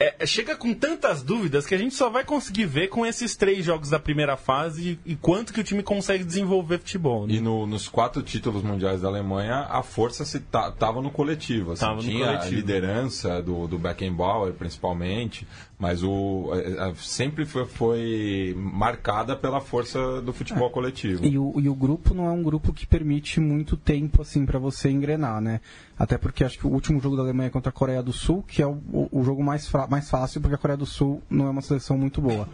é, 0.00 0.24
chega 0.26 0.54
com 0.56 0.72
tantas 0.72 1.22
dúvidas 1.22 1.66
que 1.66 1.74
a 1.74 1.78
gente 1.78 1.94
só 1.94 2.08
vai 2.08 2.24
conseguir 2.24 2.66
ver 2.66 2.88
com 2.88 3.04
esses 3.04 3.34
três 3.36 3.64
jogos 3.64 3.90
da 3.90 3.98
primeira 3.98 4.36
fase 4.36 4.98
e, 5.04 5.12
e 5.12 5.16
quanto 5.16 5.52
que 5.52 5.60
o 5.60 5.64
time 5.64 5.82
consegue 5.82 6.22
desenvolver 6.22 6.78
futebol. 6.78 7.26
né? 7.26 7.34
E 7.34 7.40
no- 7.40 7.66
nos 7.66 7.88
quatro 7.88 8.22
títulos 8.22 8.62
mundiais 8.62 9.00
da 9.02 9.08
Alemanha, 9.08 9.66
a 9.68 9.82
força 9.82 10.24
se 10.24 10.38
ta- 10.40 10.70
tava 10.70 11.02
no 11.02 11.10
coletivo. 11.10 11.72
Assim, 11.72 11.80
Tava 11.80 11.96
no 11.96 12.02
tinha 12.02 12.26
coletivo. 12.26 12.46
a 12.52 12.56
liderança 12.56 13.42
do, 13.42 13.66
do 13.66 13.76
Beckenbauer, 13.78 14.52
principalmente, 14.52 15.46
mas 15.78 16.02
o, 16.04 16.50
é, 16.54 16.90
é, 16.90 16.94
sempre 16.96 17.44
foi, 17.44 17.64
foi 17.64 18.54
marcada 18.56 19.34
pela 19.34 19.60
força 19.60 20.20
do 20.22 20.32
futebol 20.32 20.70
coletivo. 20.70 21.24
E 21.24 21.36
o, 21.38 21.54
e 21.60 21.68
o 21.68 21.74
grupo 21.74 22.14
não 22.14 22.26
é 22.26 22.30
um 22.30 22.42
grupo 22.42 22.72
que 22.72 22.86
permite 22.86 23.40
muito 23.40 23.76
tempo 23.76 24.22
assim 24.22 24.46
para 24.46 24.58
você 24.58 24.90
engrenar, 24.90 25.40
né? 25.40 25.60
Até 25.98 26.16
porque 26.16 26.44
acho 26.44 26.56
que 26.58 26.66
o 26.66 26.70
último 26.70 27.00
jogo 27.00 27.16
da 27.16 27.22
Alemanha 27.22 27.48
é 27.48 27.50
contra 27.50 27.70
a 27.70 27.72
Coreia 27.72 28.00
do 28.02 28.12
Sul, 28.12 28.44
que 28.46 28.62
é 28.62 28.66
o, 28.66 28.80
o- 29.10 29.24
jogo 29.24 29.42
mais, 29.42 29.66
fra- 29.66 29.87
mais 29.90 30.08
fácil, 30.08 30.40
porque 30.40 30.54
a 30.54 30.58
Coreia 30.58 30.76
do 30.76 30.86
Sul 30.86 31.22
não 31.28 31.46
é 31.46 31.50
uma 31.50 31.62
seleção 31.62 31.96
muito 31.96 32.20
boa. 32.20 32.48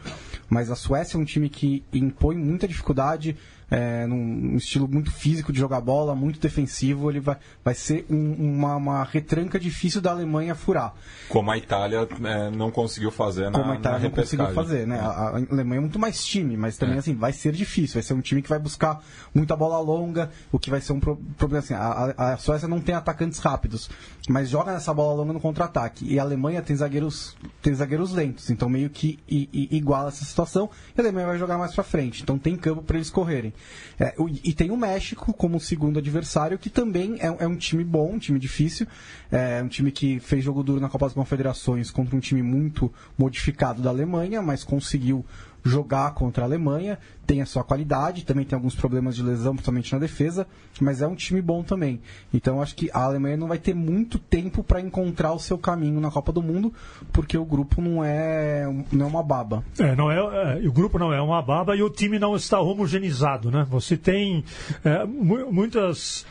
Mas 0.49 0.71
a 0.71 0.77
Suécia 0.77 1.17
é 1.17 1.21
um 1.21 1.25
time 1.25 1.49
que 1.49 1.85
impõe 1.93 2.37
muita 2.37 2.69
dificuldade, 2.69 3.37
é, 3.75 4.07
num, 4.07 4.57
estilo 4.57 4.87
muito 4.89 5.11
físico 5.11 5.53
de 5.53 5.59
jogar 5.59 5.81
bola, 5.81 6.15
muito 6.15 6.39
defensivo. 6.39 7.11
Ele 7.11 7.21
vai, 7.21 7.37
vai 7.65 7.75
ser 7.75 8.07
um- 8.09 8.33
uma, 8.35 8.77
uma 8.77 9.05
retranca 9.05 9.59
difícil 9.59 10.01
da 10.01 10.11
Alemanha 10.11 10.55
furar. 10.55 10.95
Como 11.29 11.51
a 11.51 11.59
Itália 11.59 12.07
é, 12.25 12.51
não 12.51 12.71
conseguiu 12.71 13.11
fazer 13.11 13.51
na, 13.51 13.59
como 13.59 13.73
a 13.73 13.77
Itália 13.77 13.99
não 14.01 14.11
conseguiu 14.11 14.47
fazer, 14.53 14.87
né? 14.87 14.99
A, 15.01 15.07
a 15.09 15.29
Alemanha 15.37 15.79
é 15.79 15.81
muito 15.81 15.99
mais 15.99 16.25
time, 16.25 16.57
mas 16.57 16.77
também 16.77 16.97
É. 16.97 16.99
assim, 16.99 17.15
vai 17.15 17.33
ser 17.33 17.53
difícil, 17.53 17.95
vai 17.95 18.03
ser 18.03 18.15
um 18.15 18.21
time 18.21 18.41
que 18.43 18.49
vai 18.49 18.59
buscar 18.59 19.03
muita 19.35 19.57
bola 19.57 19.79
longa, 19.81 20.31
o 20.53 20.59
que 20.59 20.71
vai 20.71 20.81
ser 20.81 20.93
um 20.93 21.01
pro- 21.01 21.17
problema 21.37 21.63
assim, 21.65 21.75
a, 21.75 22.15
a- 22.17 22.37
Suécia 22.37 22.69
não 22.69 22.81
tem 22.81 22.95
atacantes 22.95 23.39
rápidos, 23.39 23.91
mas 24.29 24.49
joga 24.49 24.73
nessa 24.73 24.93
bola 24.95 25.15
longa 25.15 25.33
no 25.33 25.41
contra-ataque. 25.41 26.05
E 26.07 26.19
a 26.19 26.23
Alemanha 26.23 26.63
tem 26.63 26.77
zagueiros, 26.77 27.37
tem 27.63 27.75
zagueiros 27.75 28.13
lentos, 28.13 28.51
então 28.51 28.69
meio 28.69 28.91
que 28.91 29.19
i- 29.29 29.49
i- 29.53 29.77
iguala 29.77 30.09
essa 30.09 30.25
situação, 30.25 30.71
e 30.97 31.01
a 31.01 31.03
Alemanha 31.03 31.27
vai 31.27 31.39
jogar 31.39 31.59
mais 31.59 31.75
pra 31.75 31.83
frente, 31.85 32.23
então 32.23 32.39
tem 32.39 32.55
campo 32.57 32.83
para 32.83 32.97
eles 32.97 33.11
correrem. 33.11 33.53
É, 33.99 34.15
e 34.43 34.53
tem 34.53 34.71
o 34.71 34.77
México 34.77 35.33
como 35.33 35.61
segundo 35.61 35.99
adversário, 35.99 36.59
que 36.59 36.71
também 36.71 37.17
é, 37.21 37.27
é 37.27 37.47
um 37.47 37.57
time 37.57 37.85
bom, 37.85 38.15
um 38.15 38.19
time 38.19 38.39
difícil, 38.39 38.87
é 39.31 39.63
um 39.63 39.69
time 39.69 39.91
que 39.91 40.19
fez 40.21 40.45
jogo 40.45 40.63
duro 40.63 40.81
na 40.81 40.89
Copa 40.89 41.07
das 41.07 41.15
Confederações 41.15 41.91
contra 41.91 42.17
um 42.17 42.21
time 42.21 42.43
muito 42.43 42.93
modificado 43.17 43.83
da 43.83 43.91
Alemanha, 43.91 44.43
mas 44.43 44.65
conseguiu 44.65 45.25
jogar 45.65 46.13
contra 46.13 46.45
a 46.45 46.47
Alemanha, 46.47 46.99
tem 47.27 47.41
a 47.41 47.47
sua 47.47 47.65
qualidade, 47.65 48.25
também 48.25 48.45
tem 48.45 48.55
alguns 48.55 48.75
problemas 48.75 49.17
de 49.17 49.23
lesão, 49.23 49.55
principalmente 49.55 49.93
na 49.95 49.99
defesa, 49.99 50.47
mas 50.79 51.01
é 51.01 51.07
um 51.07 51.15
time 51.15 51.41
bom 51.41 51.63
também. 51.63 52.03
Então 52.33 52.61
acho 52.61 52.77
que 52.77 52.91
a 52.93 53.05
Alemanha 53.05 53.37
não 53.37 53.49
vai 53.49 53.59
ter 53.59 53.75
muito 53.75 54.19
tempo 54.19 54.63
para 54.63 54.81
encontrar 54.81 55.33
o 55.33 55.39
seu 55.39 55.57
caminho 55.57 56.01
na 56.01 56.11
Copa 56.11 56.31
do 56.33 56.43
Mundo, 56.43 56.73
porque 57.13 57.39
o 57.39 57.45
grupo 57.47 57.81
não 57.81 58.05
é, 58.05 58.67
não 58.93 59.07
é 59.07 59.09
uma 59.09 59.23
baba. 59.23 59.65
É, 59.79 59.97
não 59.97 60.11
é, 60.11 60.59
é, 60.59 60.69
o 60.69 60.73
grupo 60.73 60.99
não 60.99 61.13
é 61.13 61.21
uma 61.21 61.41
baba 61.41 61.75
e 61.75 61.83
o 61.83 61.89
time 61.89 62.19
não 62.19 62.37
está 62.37 62.61
homogeneizado, 62.61 63.44
né? 63.51 63.67
Você 63.71 63.97
tem 63.97 64.45
é, 64.85 65.05
mu- 65.05 65.53
muitas 65.53 66.25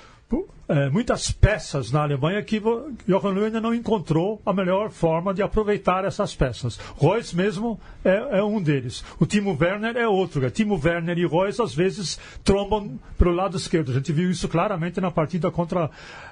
é, 0.68 0.90
muitas 0.90 1.32
peças 1.32 1.92
na 1.92 2.04
Alemanha 2.04 2.42
que 2.42 2.62
Jochen 3.08 3.32
Löw 3.32 3.46
ainda 3.46 3.60
não 3.60 3.74
encontrou 3.74 4.42
a 4.46 4.54
melhor 4.54 4.90
forma 4.90 5.34
de 5.34 5.42
aproveitar 5.42 6.06
essas 6.06 6.34
peças. 6.34 6.80
Reus 7.00 7.34
mesmo 7.34 7.80
é, 8.04 8.40
é 8.40 8.44
um 8.44 8.62
deles. 8.62 9.04
O 9.20 9.26
Timo 9.26 9.58
Werner 9.60 9.98
é 9.98 10.08
outro. 10.08 10.50
Timo 10.50 10.80
Werner 10.82 11.18
e 11.18 11.28
Reus 11.28 11.60
às 11.60 11.74
vezes 11.76 12.20
trombam 12.44 12.98
pelo 13.18 13.34
lado 13.34 13.58
esquerdo. 13.58 13.92
A 13.92 13.94
gente 13.96 14.12
viu 14.14 14.32
isso 14.32 14.48
claramente 14.48 15.02
na 15.02 15.12
partida 15.12 15.52
contra, 15.52 15.90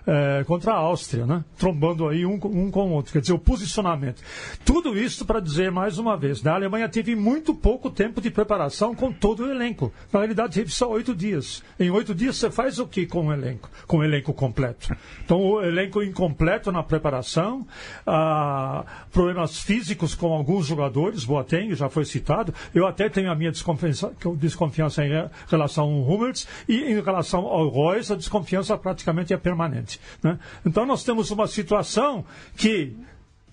é, 0.08 0.44
contra 0.46 0.74
a 0.74 0.78
Áustria, 0.78 1.26
né? 1.26 1.44
Trombando 1.58 2.08
aí 2.08 2.26
um, 2.26 2.36
um 2.36 2.72
com 2.72 2.90
o 2.90 2.92
outro. 2.94 3.12
Quer 3.12 3.22
dizer, 3.22 3.34
o 3.34 3.40
posicionamento. 3.40 4.22
Tudo 4.64 4.98
isso 4.98 5.26
para 5.26 5.40
dizer 5.40 5.72
mais 5.72 5.98
uma 5.98 6.16
vez, 6.16 6.42
né? 6.42 6.52
a 6.52 6.56
Alemanha 6.56 6.88
teve 6.88 7.16
muito 7.16 7.54
pouco 7.54 7.90
tempo 7.90 8.22
de 8.22 8.30
preparação 8.30 8.96
com 8.96 9.12
todo 9.12 9.44
o 9.44 9.52
elenco. 9.52 9.92
Na 10.12 10.20
realidade, 10.20 10.54
teve 10.54 10.72
só 10.72 10.90
oito 10.90 11.14
dias. 11.14 11.64
Em 11.80 11.90
oito 11.90 12.16
dias 12.16 12.38
você 12.38 12.50
faz 12.50 12.80
o 12.80 12.88
que 12.88 13.06
com 13.06 13.28
o 13.28 13.34
elenco? 13.34 13.70
Com 13.88 13.98
o 13.98 14.04
elenco 14.04 14.31
completo. 14.34 14.96
Então, 15.24 15.40
o 15.42 15.62
elenco 15.62 16.02
incompleto 16.04 16.72
na 16.72 16.84
preparação, 16.84 17.66
ah, 18.06 18.86
problemas 19.12 19.60
físicos 19.60 20.16
com 20.16 20.34
alguns 20.34 20.68
jogadores, 20.68 21.24
Boateng 21.24 21.76
já 21.76 21.90
foi 21.90 22.06
citado. 22.06 22.54
Eu 22.74 22.86
até 22.86 23.10
tenho 23.10 23.32
a 23.32 23.36
minha 23.36 23.52
desconfiança, 23.52 24.12
desconfiança 24.38 25.06
em 25.06 25.30
relação 25.48 25.86
ao 25.86 26.02
Hummels 26.02 26.48
e 26.68 26.92
em 26.92 27.02
relação 27.02 27.46
ao 27.46 27.70
Reus, 27.70 28.12
a 28.12 28.16
desconfiança 28.16 28.78
praticamente 28.78 29.34
é 29.34 29.38
permanente. 29.38 30.00
né? 30.24 30.40
Então, 30.66 30.86
nós 30.86 31.04
temos 31.04 31.32
uma 31.32 31.48
situação 31.48 32.26
que 32.56 32.96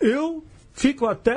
eu 0.01 0.45
fico 0.79 1.07
até 1.07 1.37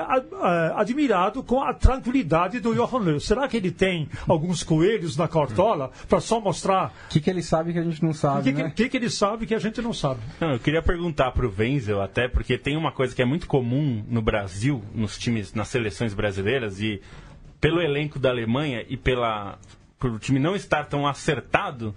admirado 0.76 1.44
com 1.44 1.62
a 1.62 1.74
tranquilidade 1.74 2.60
do 2.60 2.74
Johan 2.74 3.00
Löw. 3.00 3.20
Será 3.20 3.48
que 3.48 3.58
ele 3.58 3.72
tem 3.72 4.08
alguns 4.28 4.64
coelhos 4.64 5.18
na 5.18 5.28
cartola 5.28 5.92
para 6.08 6.20
só 6.20 6.40
mostrar 6.40 6.94
O 7.08 7.10
que, 7.10 7.20
que 7.20 7.30
ele 7.30 7.42
sabe 7.42 7.74
que 7.74 7.80
a 7.80 7.84
gente 7.84 8.02
não 8.04 8.12
o 8.12 8.14
sabe, 8.14 8.44
que, 8.44 8.54
que- 8.54 8.64
né? 8.64 8.74
que 8.76 8.90
que 8.90 8.98
ele 8.98 9.10
sabe 9.10 9.46
que 9.46 9.56
a 9.56 9.60
gente 9.60 9.82
não 9.82 9.94
sabe? 9.94 10.20
Não, 10.40 10.52
eu 10.52 10.60
queria 10.60 10.82
perguntar 10.82 11.32
pro 11.32 11.54
Wenzel 11.58 12.02
até, 12.02 12.28
porque 12.28 12.58
tem 12.58 12.78
uma 12.78 12.92
coisa 12.92 13.16
que 13.16 13.22
é 13.22 13.26
muito 13.26 13.48
comum 13.48 14.06
no 14.08 14.22
Brasil, 14.22 14.84
nos 14.94 15.18
times, 15.18 15.54
nas 15.54 15.68
seleções 15.68 16.14
brasileiras, 16.14 16.80
e 16.80 17.02
pelo 17.60 17.82
elenco 17.82 18.20
da 18.20 18.30
Alemanha 18.30 18.86
e 18.88 18.96
pela 18.98 19.58
por 20.00 20.12
o 20.12 20.20
time 20.20 20.40
não 20.40 20.56
estar 20.56 20.86
tão 20.86 21.06
acertado, 21.08 21.94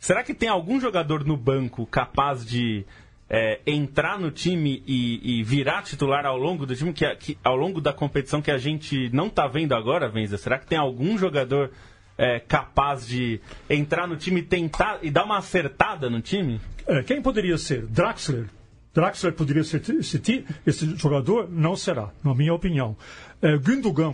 será 0.00 0.24
que 0.24 0.34
tem 0.34 0.48
algum 0.48 0.80
jogador 0.80 1.24
no 1.24 1.36
banco 1.36 1.86
capaz 1.86 2.44
de 2.44 2.84
é, 3.28 3.60
entrar 3.66 4.18
no 4.18 4.30
time 4.30 4.82
e, 4.86 5.38
e 5.40 5.42
virar 5.42 5.82
titular 5.82 6.26
ao 6.26 6.36
longo 6.38 6.66
do 6.66 6.76
time, 6.76 6.92
que, 6.92 7.14
que- 7.16 7.38
ao 7.42 7.56
longo 7.56 7.80
da 7.80 7.92
competição 7.92 8.42
que 8.42 8.50
a 8.50 8.58
gente 8.58 9.08
não 9.12 9.26
está 9.28 9.46
vendo 9.46 9.74
agora, 9.74 10.10
Wenzel? 10.14 10.38
Será 10.38 10.58
que 10.58 10.66
tem 10.66 10.78
algum 10.78 11.16
jogador 11.16 11.70
é, 12.18 12.38
capaz 12.38 13.06
de 13.06 13.40
entrar 13.68 14.06
no 14.06 14.16
time 14.16 14.40
e 14.40 14.44
tentar 14.44 14.98
e 15.02 15.10
dar 15.10 15.24
uma 15.24 15.38
acertada 15.38 16.08
no 16.10 16.20
time? 16.20 16.60
É, 16.86 17.02
quem 17.02 17.20
poderia 17.22 17.56
ser? 17.58 17.86
Draxler. 17.86 18.46
Draxler 18.92 19.32
poderia 19.32 19.64
ser 19.64 19.82
esse, 19.98 20.44
esse 20.66 20.96
jogador? 20.96 21.48
Não 21.50 21.74
será, 21.74 22.10
na 22.22 22.34
minha 22.34 22.54
opinião. 22.54 22.96
É, 23.42 23.58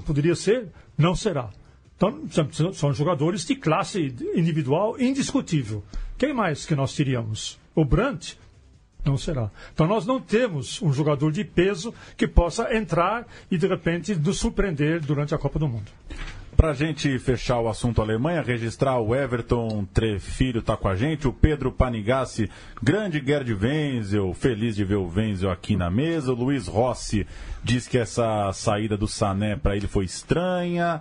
poderia 0.06 0.34
ser? 0.34 0.68
Não 0.96 1.14
será. 1.14 1.50
Então, 1.96 2.22
são, 2.52 2.72
são 2.72 2.94
jogadores 2.94 3.44
de 3.44 3.54
classe 3.54 4.14
individual 4.34 4.98
indiscutível. 4.98 5.84
Quem 6.16 6.32
mais 6.32 6.64
que 6.64 6.74
nós 6.74 6.94
teríamos? 6.96 7.58
O 7.74 7.84
Brandt? 7.84 8.38
Não 9.04 9.16
será. 9.16 9.50
Então 9.72 9.86
nós 9.86 10.06
não 10.06 10.20
temos 10.20 10.80
um 10.82 10.92
jogador 10.92 11.32
de 11.32 11.44
peso 11.44 11.94
que 12.16 12.26
possa 12.26 12.74
entrar 12.74 13.26
e 13.50 13.56
de 13.56 13.66
repente 13.66 14.14
nos 14.14 14.38
surpreender 14.38 15.00
durante 15.00 15.34
a 15.34 15.38
Copa 15.38 15.58
do 15.58 15.68
Mundo. 15.68 15.90
Pra 16.56 16.74
gente 16.74 17.18
fechar 17.18 17.58
o 17.58 17.68
assunto 17.68 18.02
Alemanha, 18.02 18.42
registrar 18.42 18.98
o 18.98 19.14
Everton 19.14 19.86
Trefilho 19.94 20.60
tá 20.60 20.76
com 20.76 20.88
a 20.88 20.94
gente, 20.94 21.26
o 21.26 21.32
Pedro 21.32 21.72
Panigassi, 21.72 22.50
grande 22.82 23.22
Gerd 23.24 23.50
Wenzel, 23.54 24.34
feliz 24.34 24.76
de 24.76 24.84
ver 24.84 24.96
o 24.96 25.08
Wenzel 25.08 25.50
aqui 25.50 25.74
na 25.74 25.90
mesa, 25.90 26.32
o 26.32 26.34
Luiz 26.34 26.66
Rossi 26.66 27.26
diz 27.64 27.88
que 27.88 27.96
essa 27.96 28.52
saída 28.52 28.94
do 28.94 29.08
Sané 29.08 29.56
para 29.56 29.74
ele 29.74 29.86
foi 29.86 30.04
estranha, 30.04 31.00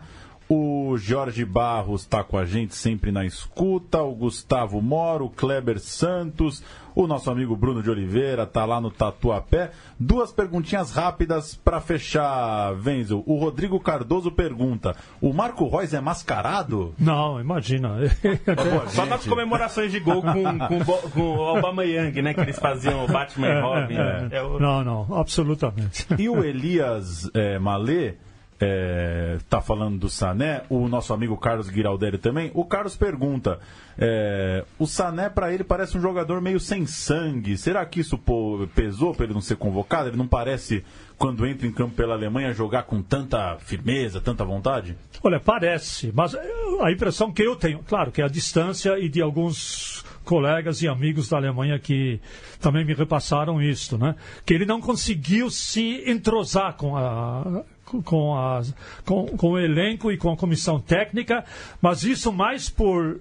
o 0.49 0.97
Jorge 0.97 1.45
Barros 1.45 2.01
está 2.01 2.23
com 2.23 2.35
a 2.37 2.43
gente 2.43 2.73
sempre 2.75 3.11
na 3.11 3.23
escuta, 3.23 4.01
o 4.01 4.15
Gustavo 4.15 4.81
Moro, 4.81 5.25
o 5.25 5.29
Kleber 5.29 5.79
Santos, 5.79 6.63
o 6.95 7.05
nosso 7.05 7.29
amigo 7.29 7.55
Bruno 7.55 7.83
de 7.83 7.89
Oliveira 7.89 8.43
está 8.43 8.65
lá 8.65 8.81
no 8.81 8.89
Tatuapé. 8.89 9.69
Duas 9.99 10.31
perguntinhas 10.31 10.91
rápidas 10.91 11.53
para 11.55 11.79
fechar, 11.79 12.73
Venzel. 12.73 13.23
O 13.27 13.37
Rodrigo 13.37 13.79
Cardoso 13.79 14.31
pergunta: 14.31 14.95
o 15.21 15.31
Marco 15.31 15.69
Reus 15.69 15.93
é 15.93 16.01
mascarado? 16.01 16.95
Não, 16.97 17.39
imagina. 17.39 17.89
Pô, 18.45 18.89
só 18.89 19.05
nas 19.05 19.25
comemorações 19.27 19.91
de 19.91 19.99
gol 19.99 20.21
com, 20.23 20.43
com, 20.83 21.09
com 21.11 21.21
o 21.21 21.57
Obama 21.57 21.85
Young, 21.85 22.21
né? 22.23 22.33
Que 22.33 22.41
eles 22.41 22.57
faziam 22.57 23.05
o 23.05 23.07
Batman 23.07 23.47
e 23.47 23.61
Robin. 23.61 23.95
É, 24.31 24.37
É 24.37 24.41
o- 24.41 24.59
Não, 24.59 24.83
não, 24.83 25.15
absolutamente. 25.15 26.07
E 26.17 26.27
o 26.27 26.43
Elias 26.43 27.29
é, 27.35 27.59
Malê 27.59 28.15
está 28.59 29.61
falando 29.61 29.97
do 29.97 30.09
Sané, 30.09 30.63
o 30.69 30.87
nosso 30.87 31.13
amigo 31.13 31.37
Carlos 31.37 31.67
Giraldelli 31.67 32.17
também. 32.17 32.51
O 32.53 32.65
Carlos 32.65 32.97
pergunta: 32.97 33.59
é, 33.97 34.65
o 34.77 34.85
Sané 34.85 35.29
para 35.29 35.53
ele 35.53 35.63
parece 35.63 35.97
um 35.97 36.01
jogador 36.01 36.41
meio 36.41 36.59
sem 36.59 36.85
sangue. 36.85 37.57
Será 37.57 37.85
que 37.85 37.99
isso 38.01 38.17
pô, 38.17 38.67
pesou 38.75 39.13
para 39.13 39.25
ele 39.25 39.33
não 39.33 39.41
ser 39.41 39.55
convocado? 39.55 40.09
Ele 40.09 40.17
não 40.17 40.27
parece, 40.27 40.83
quando 41.17 41.45
entra 41.45 41.67
em 41.67 41.71
campo 41.71 41.95
pela 41.95 42.13
Alemanha, 42.13 42.53
jogar 42.53 42.83
com 42.83 43.01
tanta 43.01 43.57
firmeza, 43.59 44.19
tanta 44.19 44.43
vontade? 44.43 44.97
Olha, 45.23 45.39
parece, 45.39 46.11
mas 46.13 46.35
a 46.35 46.91
impressão 46.91 47.31
que 47.31 47.41
eu 47.41 47.55
tenho, 47.55 47.79
claro, 47.79 48.11
que 48.11 48.21
é 48.21 48.25
a 48.25 48.29
distância 48.29 48.97
e 48.99 49.09
de 49.09 49.21
alguns 49.21 50.05
colegas 50.23 50.81
e 50.81 50.87
amigos 50.87 51.27
da 51.27 51.37
Alemanha 51.37 51.79
que 51.79 52.19
também 52.61 52.85
me 52.85 52.93
repassaram 52.93 53.61
isso, 53.61 53.97
né? 53.97 54.15
Que 54.45 54.53
ele 54.53 54.65
não 54.65 54.79
conseguiu 54.79 55.49
se 55.49 56.03
entrosar 56.05 56.75
com 56.75 56.95
a 56.95 57.63
com, 58.03 58.35
a, 58.35 58.61
com, 59.05 59.25
com 59.25 59.51
o 59.51 59.59
elenco 59.59 60.11
e 60.11 60.17
com 60.17 60.31
a 60.31 60.37
comissão 60.37 60.79
técnica, 60.79 61.43
mas 61.81 62.03
isso 62.03 62.31
mais 62.31 62.69
por 62.69 63.19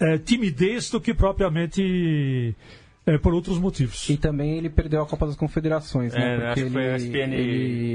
eh, 0.00 0.18
timidez 0.18 0.90
do 0.90 1.00
que 1.00 1.14
propriamente 1.14 2.54
eh, 3.06 3.18
por 3.18 3.34
outros 3.34 3.58
motivos. 3.58 4.08
E 4.08 4.16
também 4.16 4.56
ele 4.56 4.70
perdeu 4.70 5.02
a 5.02 5.06
Copa 5.06 5.26
das 5.26 5.36
Confederações, 5.36 6.12
né? 6.14 6.36
É, 6.36 6.46
acho 6.48 6.64
que 6.64 6.70
foi 6.70 6.90
a 6.90 6.96
ESPN 6.96 7.34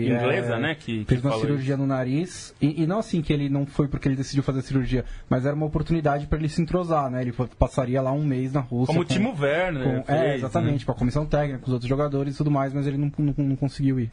inglesa, 0.06 0.58
né, 0.58 0.76
que- 0.76 1.00
que 1.00 1.06
fez 1.06 1.22
uma 1.22 1.32
falou 1.32 1.46
cirurgia 1.46 1.76
no 1.78 1.86
nariz. 1.88 2.54
E, 2.62 2.84
e 2.84 2.88
não 2.88 3.00
assim 3.00 3.22
que 3.22 3.34
ele 3.34 3.50
não 3.50 3.66
foi 3.66 3.88
porque 3.88 4.08
ele 4.08 4.16
decidiu 4.16 4.44
fazer 4.44 4.60
a 4.60 4.62
cirurgia, 4.62 5.06
mas 5.30 5.46
era 5.46 5.56
uma 5.56 5.66
oportunidade 5.66 6.28
para 6.28 6.38
ele 6.38 6.50
se 6.50 6.62
entrosar, 6.62 7.10
né? 7.10 7.22
Ele 7.22 7.32
foi- 7.32 7.48
passaria 7.58 8.02
lá 8.02 8.12
um 8.12 8.24
mês 8.24 8.54
na 8.54 8.60
Rússia. 8.60 8.88
Como 8.88 9.02
o 9.02 9.06
com- 9.06 9.14
Timo 9.14 9.36
Werner. 9.40 9.84
com- 9.84 10.12
é, 10.14 10.20
fez, 10.22 10.36
exatamente, 10.36 10.80
né? 10.80 10.86
com 10.86 10.92
a 10.92 10.96
comissão 10.96 11.26
técnica, 11.26 11.60
com 11.60 11.68
os 11.68 11.74
outros 11.74 11.90
jogadores 11.90 12.36
e 12.36 12.38
tudo 12.38 12.52
mais, 12.52 12.74
mas 12.74 12.86
ele 12.86 12.98
não, 12.98 13.12
não, 13.18 13.34
não 13.38 13.56
conseguiu 13.56 14.00
ir. 14.00 14.10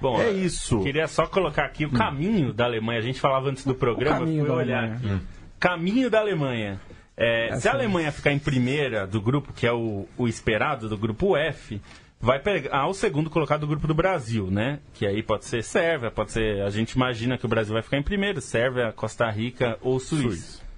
Bom, 0.00 0.20
É 0.20 0.30
isso. 0.30 0.80
Queria 0.80 1.06
só 1.06 1.26
colocar 1.26 1.64
aqui 1.66 1.84
o 1.84 1.90
caminho 1.90 2.52
da 2.52 2.64
Alemanha. 2.64 2.98
A 2.98 3.02
gente 3.02 3.20
falava 3.20 3.48
antes 3.50 3.64
do 3.64 3.74
programa, 3.74 4.26
fui 4.26 4.42
da 4.42 4.54
olhar 4.54 4.78
Alemanha. 4.84 5.16
aqui. 5.16 5.24
Caminho 5.58 6.08
da 6.10 6.20
Alemanha. 6.20 6.80
É, 7.22 7.48
se 7.48 7.52
a 7.52 7.56
Essa- 7.56 7.70
Alemanha 7.72 8.10
ficar 8.10 8.32
em 8.32 8.38
primeira 8.38 9.06
do 9.06 9.20
grupo, 9.20 9.52
que 9.52 9.66
é 9.66 9.72
o, 9.72 10.08
o 10.16 10.26
esperado 10.26 10.88
do 10.88 10.96
grupo 10.96 11.36
F, 11.36 11.80
vai 12.18 12.38
pegar 12.38 12.86
o 12.86 12.94
segundo 12.94 13.28
colocado 13.28 13.60
do 13.60 13.66
grupo 13.66 13.86
do 13.86 13.94
Brasil, 13.94 14.50
né? 14.50 14.78
Que 14.94 15.06
aí 15.06 15.22
pode 15.22 15.44
ser 15.44 15.62
Sérvia, 15.62 16.10
pode 16.10 16.32
ser. 16.32 16.62
A 16.62 16.70
gente 16.70 16.92
imagina 16.92 17.36
que 17.36 17.44
o 17.44 17.48
Brasil 17.48 17.74
vai 17.74 17.82
ficar 17.82 17.98
em 17.98 18.02
primeiro, 18.02 18.40
Sérvia, 18.40 18.90
Costa 18.92 19.28
Rica 19.30 19.76
ou 19.82 20.00
Suíça. 20.00 20.28
Suíça. 20.28 20.70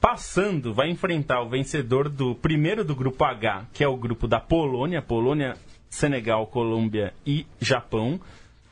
Passando, 0.00 0.72
vai 0.72 0.88
enfrentar 0.88 1.42
o 1.42 1.48
vencedor 1.48 2.08
do 2.08 2.32
primeiro 2.36 2.84
do 2.84 2.94
grupo 2.94 3.24
H, 3.24 3.66
que 3.72 3.82
é 3.82 3.88
o 3.88 3.96
grupo 3.96 4.28
da 4.28 4.38
Polônia, 4.38 5.02
Polônia, 5.02 5.56
Senegal, 5.90 6.46
Colômbia 6.46 7.12
e 7.26 7.44
Japão, 7.60 8.20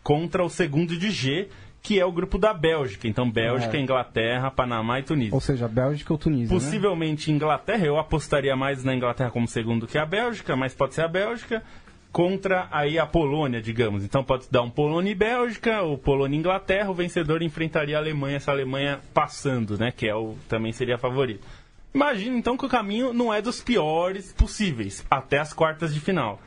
contra 0.05 0.45
o 0.45 0.49
segundo 0.49 0.97
de 0.97 1.11
G, 1.11 1.49
que 1.87 2.01
é 2.01 2.05
o 2.05 2.11
grupo 2.11 2.37
da 2.37 2.53
Bélgica. 2.53 3.07
Então, 3.07 3.31
Bélgica, 3.31 3.77
É. 3.77 3.81
Inglaterra, 3.81 4.51
Panamá 4.51 4.99
e 4.99 5.05
Tunísia. 5.05 5.33
Ou 5.33 5.41
seja, 5.41 5.69
Bélgica 5.69 6.13
ou 6.13 6.19
Tunísia. 6.19 6.53
né? 6.53 6.61
Possivelmente 6.61 7.31
Inglaterra, 7.31 7.87
eu 7.87 7.97
apostaria 7.97 8.57
mais 8.57 8.83
na 8.83 8.93
Inglaterra 8.93 9.31
como 9.31 9.47
segundo 9.47 9.87
que 9.87 9.97
a 9.97 10.05
Bélgica, 10.05 10.57
mas 10.57 10.75
pode 10.75 10.95
ser 10.95 11.03
a 11.03 11.09
Bélgica 11.09 11.63
contra 12.11 12.67
aí 12.73 12.99
a 12.99 13.07
Polônia, 13.07 13.63
digamos. 13.63 14.03
Então 14.03 14.25
pode 14.25 14.49
dar 14.51 14.63
um 14.63 14.71
Polônia 14.71 15.13
e 15.13 15.15
Bélgica, 15.15 15.81
ou 15.83 15.97
Polônia 15.97 16.37
e 16.37 16.41
Inglaterra, 16.41 16.91
o 16.91 16.95
vencedor 16.95 17.41
enfrentaria 17.41 17.97
a 17.97 18.01
Alemanha, 18.01 18.39
essa 18.39 18.51
Alemanha 18.51 18.99
passando, 19.15 19.79
né, 19.79 19.93
que 19.97 20.09
é 20.09 20.15
o 20.17 20.35
também 20.49 20.73
seria 20.73 20.99
favorito. 20.99 21.47
Imagina 21.95 22.37
então 22.37 22.57
que 22.57 22.67
o 22.67 22.69
caminho 22.69 23.13
não 23.13 23.33
é 23.33 23.41
dos 23.41 23.61
piores 23.63 24.33
possíveis 24.33 25.07
até 25.09 25.39
as 25.39 25.53
quartas 25.53 25.95
de 25.95 26.01
final. 26.01 26.41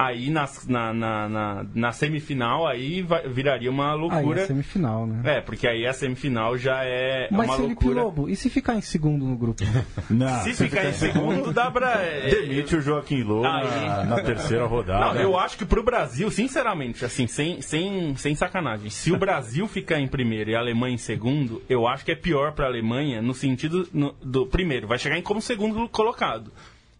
Aí 0.00 0.30
nas- 0.30 0.64
na, 0.68 0.94
na, 0.94 1.28
na, 1.28 1.66
na 1.74 1.90
semifinal 1.92 2.68
aí 2.68 3.02
vai- 3.02 3.28
viraria 3.28 3.68
uma 3.68 3.94
Aí 3.94 3.98
loucura. 3.98 4.42
é 4.42 4.46
semifinal, 4.46 5.04
né? 5.08 5.38
É, 5.38 5.40
porque 5.40 5.66
aí 5.66 5.84
a 5.84 5.92
semifinal 5.92 6.56
já 6.56 6.84
é 6.84 7.26
Mas 7.32 7.48
uma 7.48 7.56
Felipe 7.56 7.84
loucura. 7.84 8.02
Lobo, 8.04 8.28
e 8.28 8.36
se 8.36 8.48
ficar 8.48 8.76
em 8.76 8.80
segundo 8.80 9.24
no 9.26 9.36
grupo? 9.36 9.64
Não, 10.08 10.40
Se 10.44 10.54
ficar 10.54 10.84
em 10.88 10.92
segundo, 10.92 11.52
dá 11.52 11.68
pra. 11.68 12.00
é, 12.00 12.30
Demite 12.30 12.76
o 12.76 12.80
Joaquim 12.80 13.24
Low 13.24 13.42
na, 13.42 13.58
Aí. 14.02 14.06
na 14.06 14.20
terceira 14.22 14.66
rodada. 14.66 15.14
Não, 15.14 15.20
eu 15.20 15.36
acho 15.36 15.58
que 15.58 15.64
pro 15.64 15.82
Brasil, 15.82 16.30
sinceramente, 16.30 17.04
assim, 17.04 17.26
sem, 17.26 17.60
sem, 17.60 18.14
sem 18.14 18.36
sacanagem, 18.36 18.90
se 18.90 19.10
o 19.10 19.18
Brasil 19.18 19.66
ficar 19.66 19.98
em 19.98 20.06
primeiro 20.06 20.50
e 20.50 20.54
a 20.54 20.60
Alemanha 20.60 20.94
em 20.94 20.98
segundo, 20.98 21.60
eu 21.68 21.88
acho 21.88 22.04
que 22.04 22.12
é 22.12 22.14
pior 22.14 22.52
pra 22.52 22.66
Alemanha 22.66 23.20
no 23.20 23.34
sentido 23.34 23.88
no- 23.92 24.14
do. 24.22 24.46
Primeiro, 24.46 24.86
vai 24.86 24.96
chegar 24.98 25.18
em 25.18 25.22
como 25.22 25.42
segundo 25.42 25.88
colocado. 25.88 26.52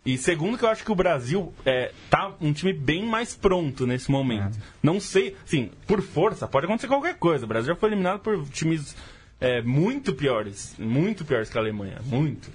E 0.06 0.16
segundo, 0.16 0.56
que 0.56 0.64
eu 0.64 0.68
acho 0.68 0.84
que 0.84 0.92
o 0.92 0.94
Brasil 0.94 1.52
é, 1.66 1.92
tá 2.08 2.32
um 2.40 2.52
time 2.52 2.72
bem 2.72 3.04
mais 3.04 3.34
pronto 3.34 3.87
nesse 3.87 4.11
momento. 4.11 4.58
Não 4.82 4.98
sei, 4.98 5.37
assim, 5.44 5.70
por 5.87 6.00
força, 6.00 6.46
pode 6.46 6.66
acontecer 6.66 6.88
qualquer 6.88 7.16
coisa. 7.16 7.44
O 7.44 7.48
Brasil 7.48 7.74
já 7.74 7.78
foi 7.78 7.90
eliminado 7.90 8.20
por 8.20 8.48
times 8.48 8.96
é, 9.40 9.61
muito 9.61 10.14
piores. 10.14 10.74
Muito 10.78 11.24
piores 11.24 11.50
que 11.50 11.58
a 11.58 11.61
Alemanha. 11.61 11.98
Muito. 12.06 12.50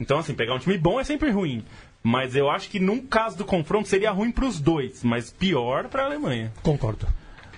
Então, 0.00 0.18
assim, 0.18 0.34
pegar 0.34 0.54
um 0.54 0.58
time 0.58 0.78
bom 0.78 0.98
é 0.98 1.04
sempre 1.04 1.30
ruim. 1.30 1.64
Mas 2.02 2.36
eu 2.36 2.50
acho 2.50 2.68
que 2.68 2.78
num 2.78 3.00
caso 3.00 3.36
do 3.36 3.44
confronto 3.44 3.88
seria 3.88 4.10
ruim 4.10 4.30
pros 4.30 4.60
dois, 4.60 5.02
mas 5.02 5.30
pior 5.30 5.88
pra 5.88 6.04
Alemanha. 6.04 6.52
Concordo. 6.62 7.06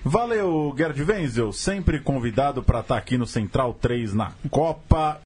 Valeu, 0.03 0.73
Gerd 0.77 1.03
Wenzel, 1.03 1.51
sempre 1.51 1.99
convidado 1.99 2.63
para 2.63 2.79
estar 2.79 2.97
aqui 2.97 3.17
no 3.17 3.27
Central 3.27 3.73
3 3.73 4.13
na 4.13 4.31
Copa. 4.49 5.15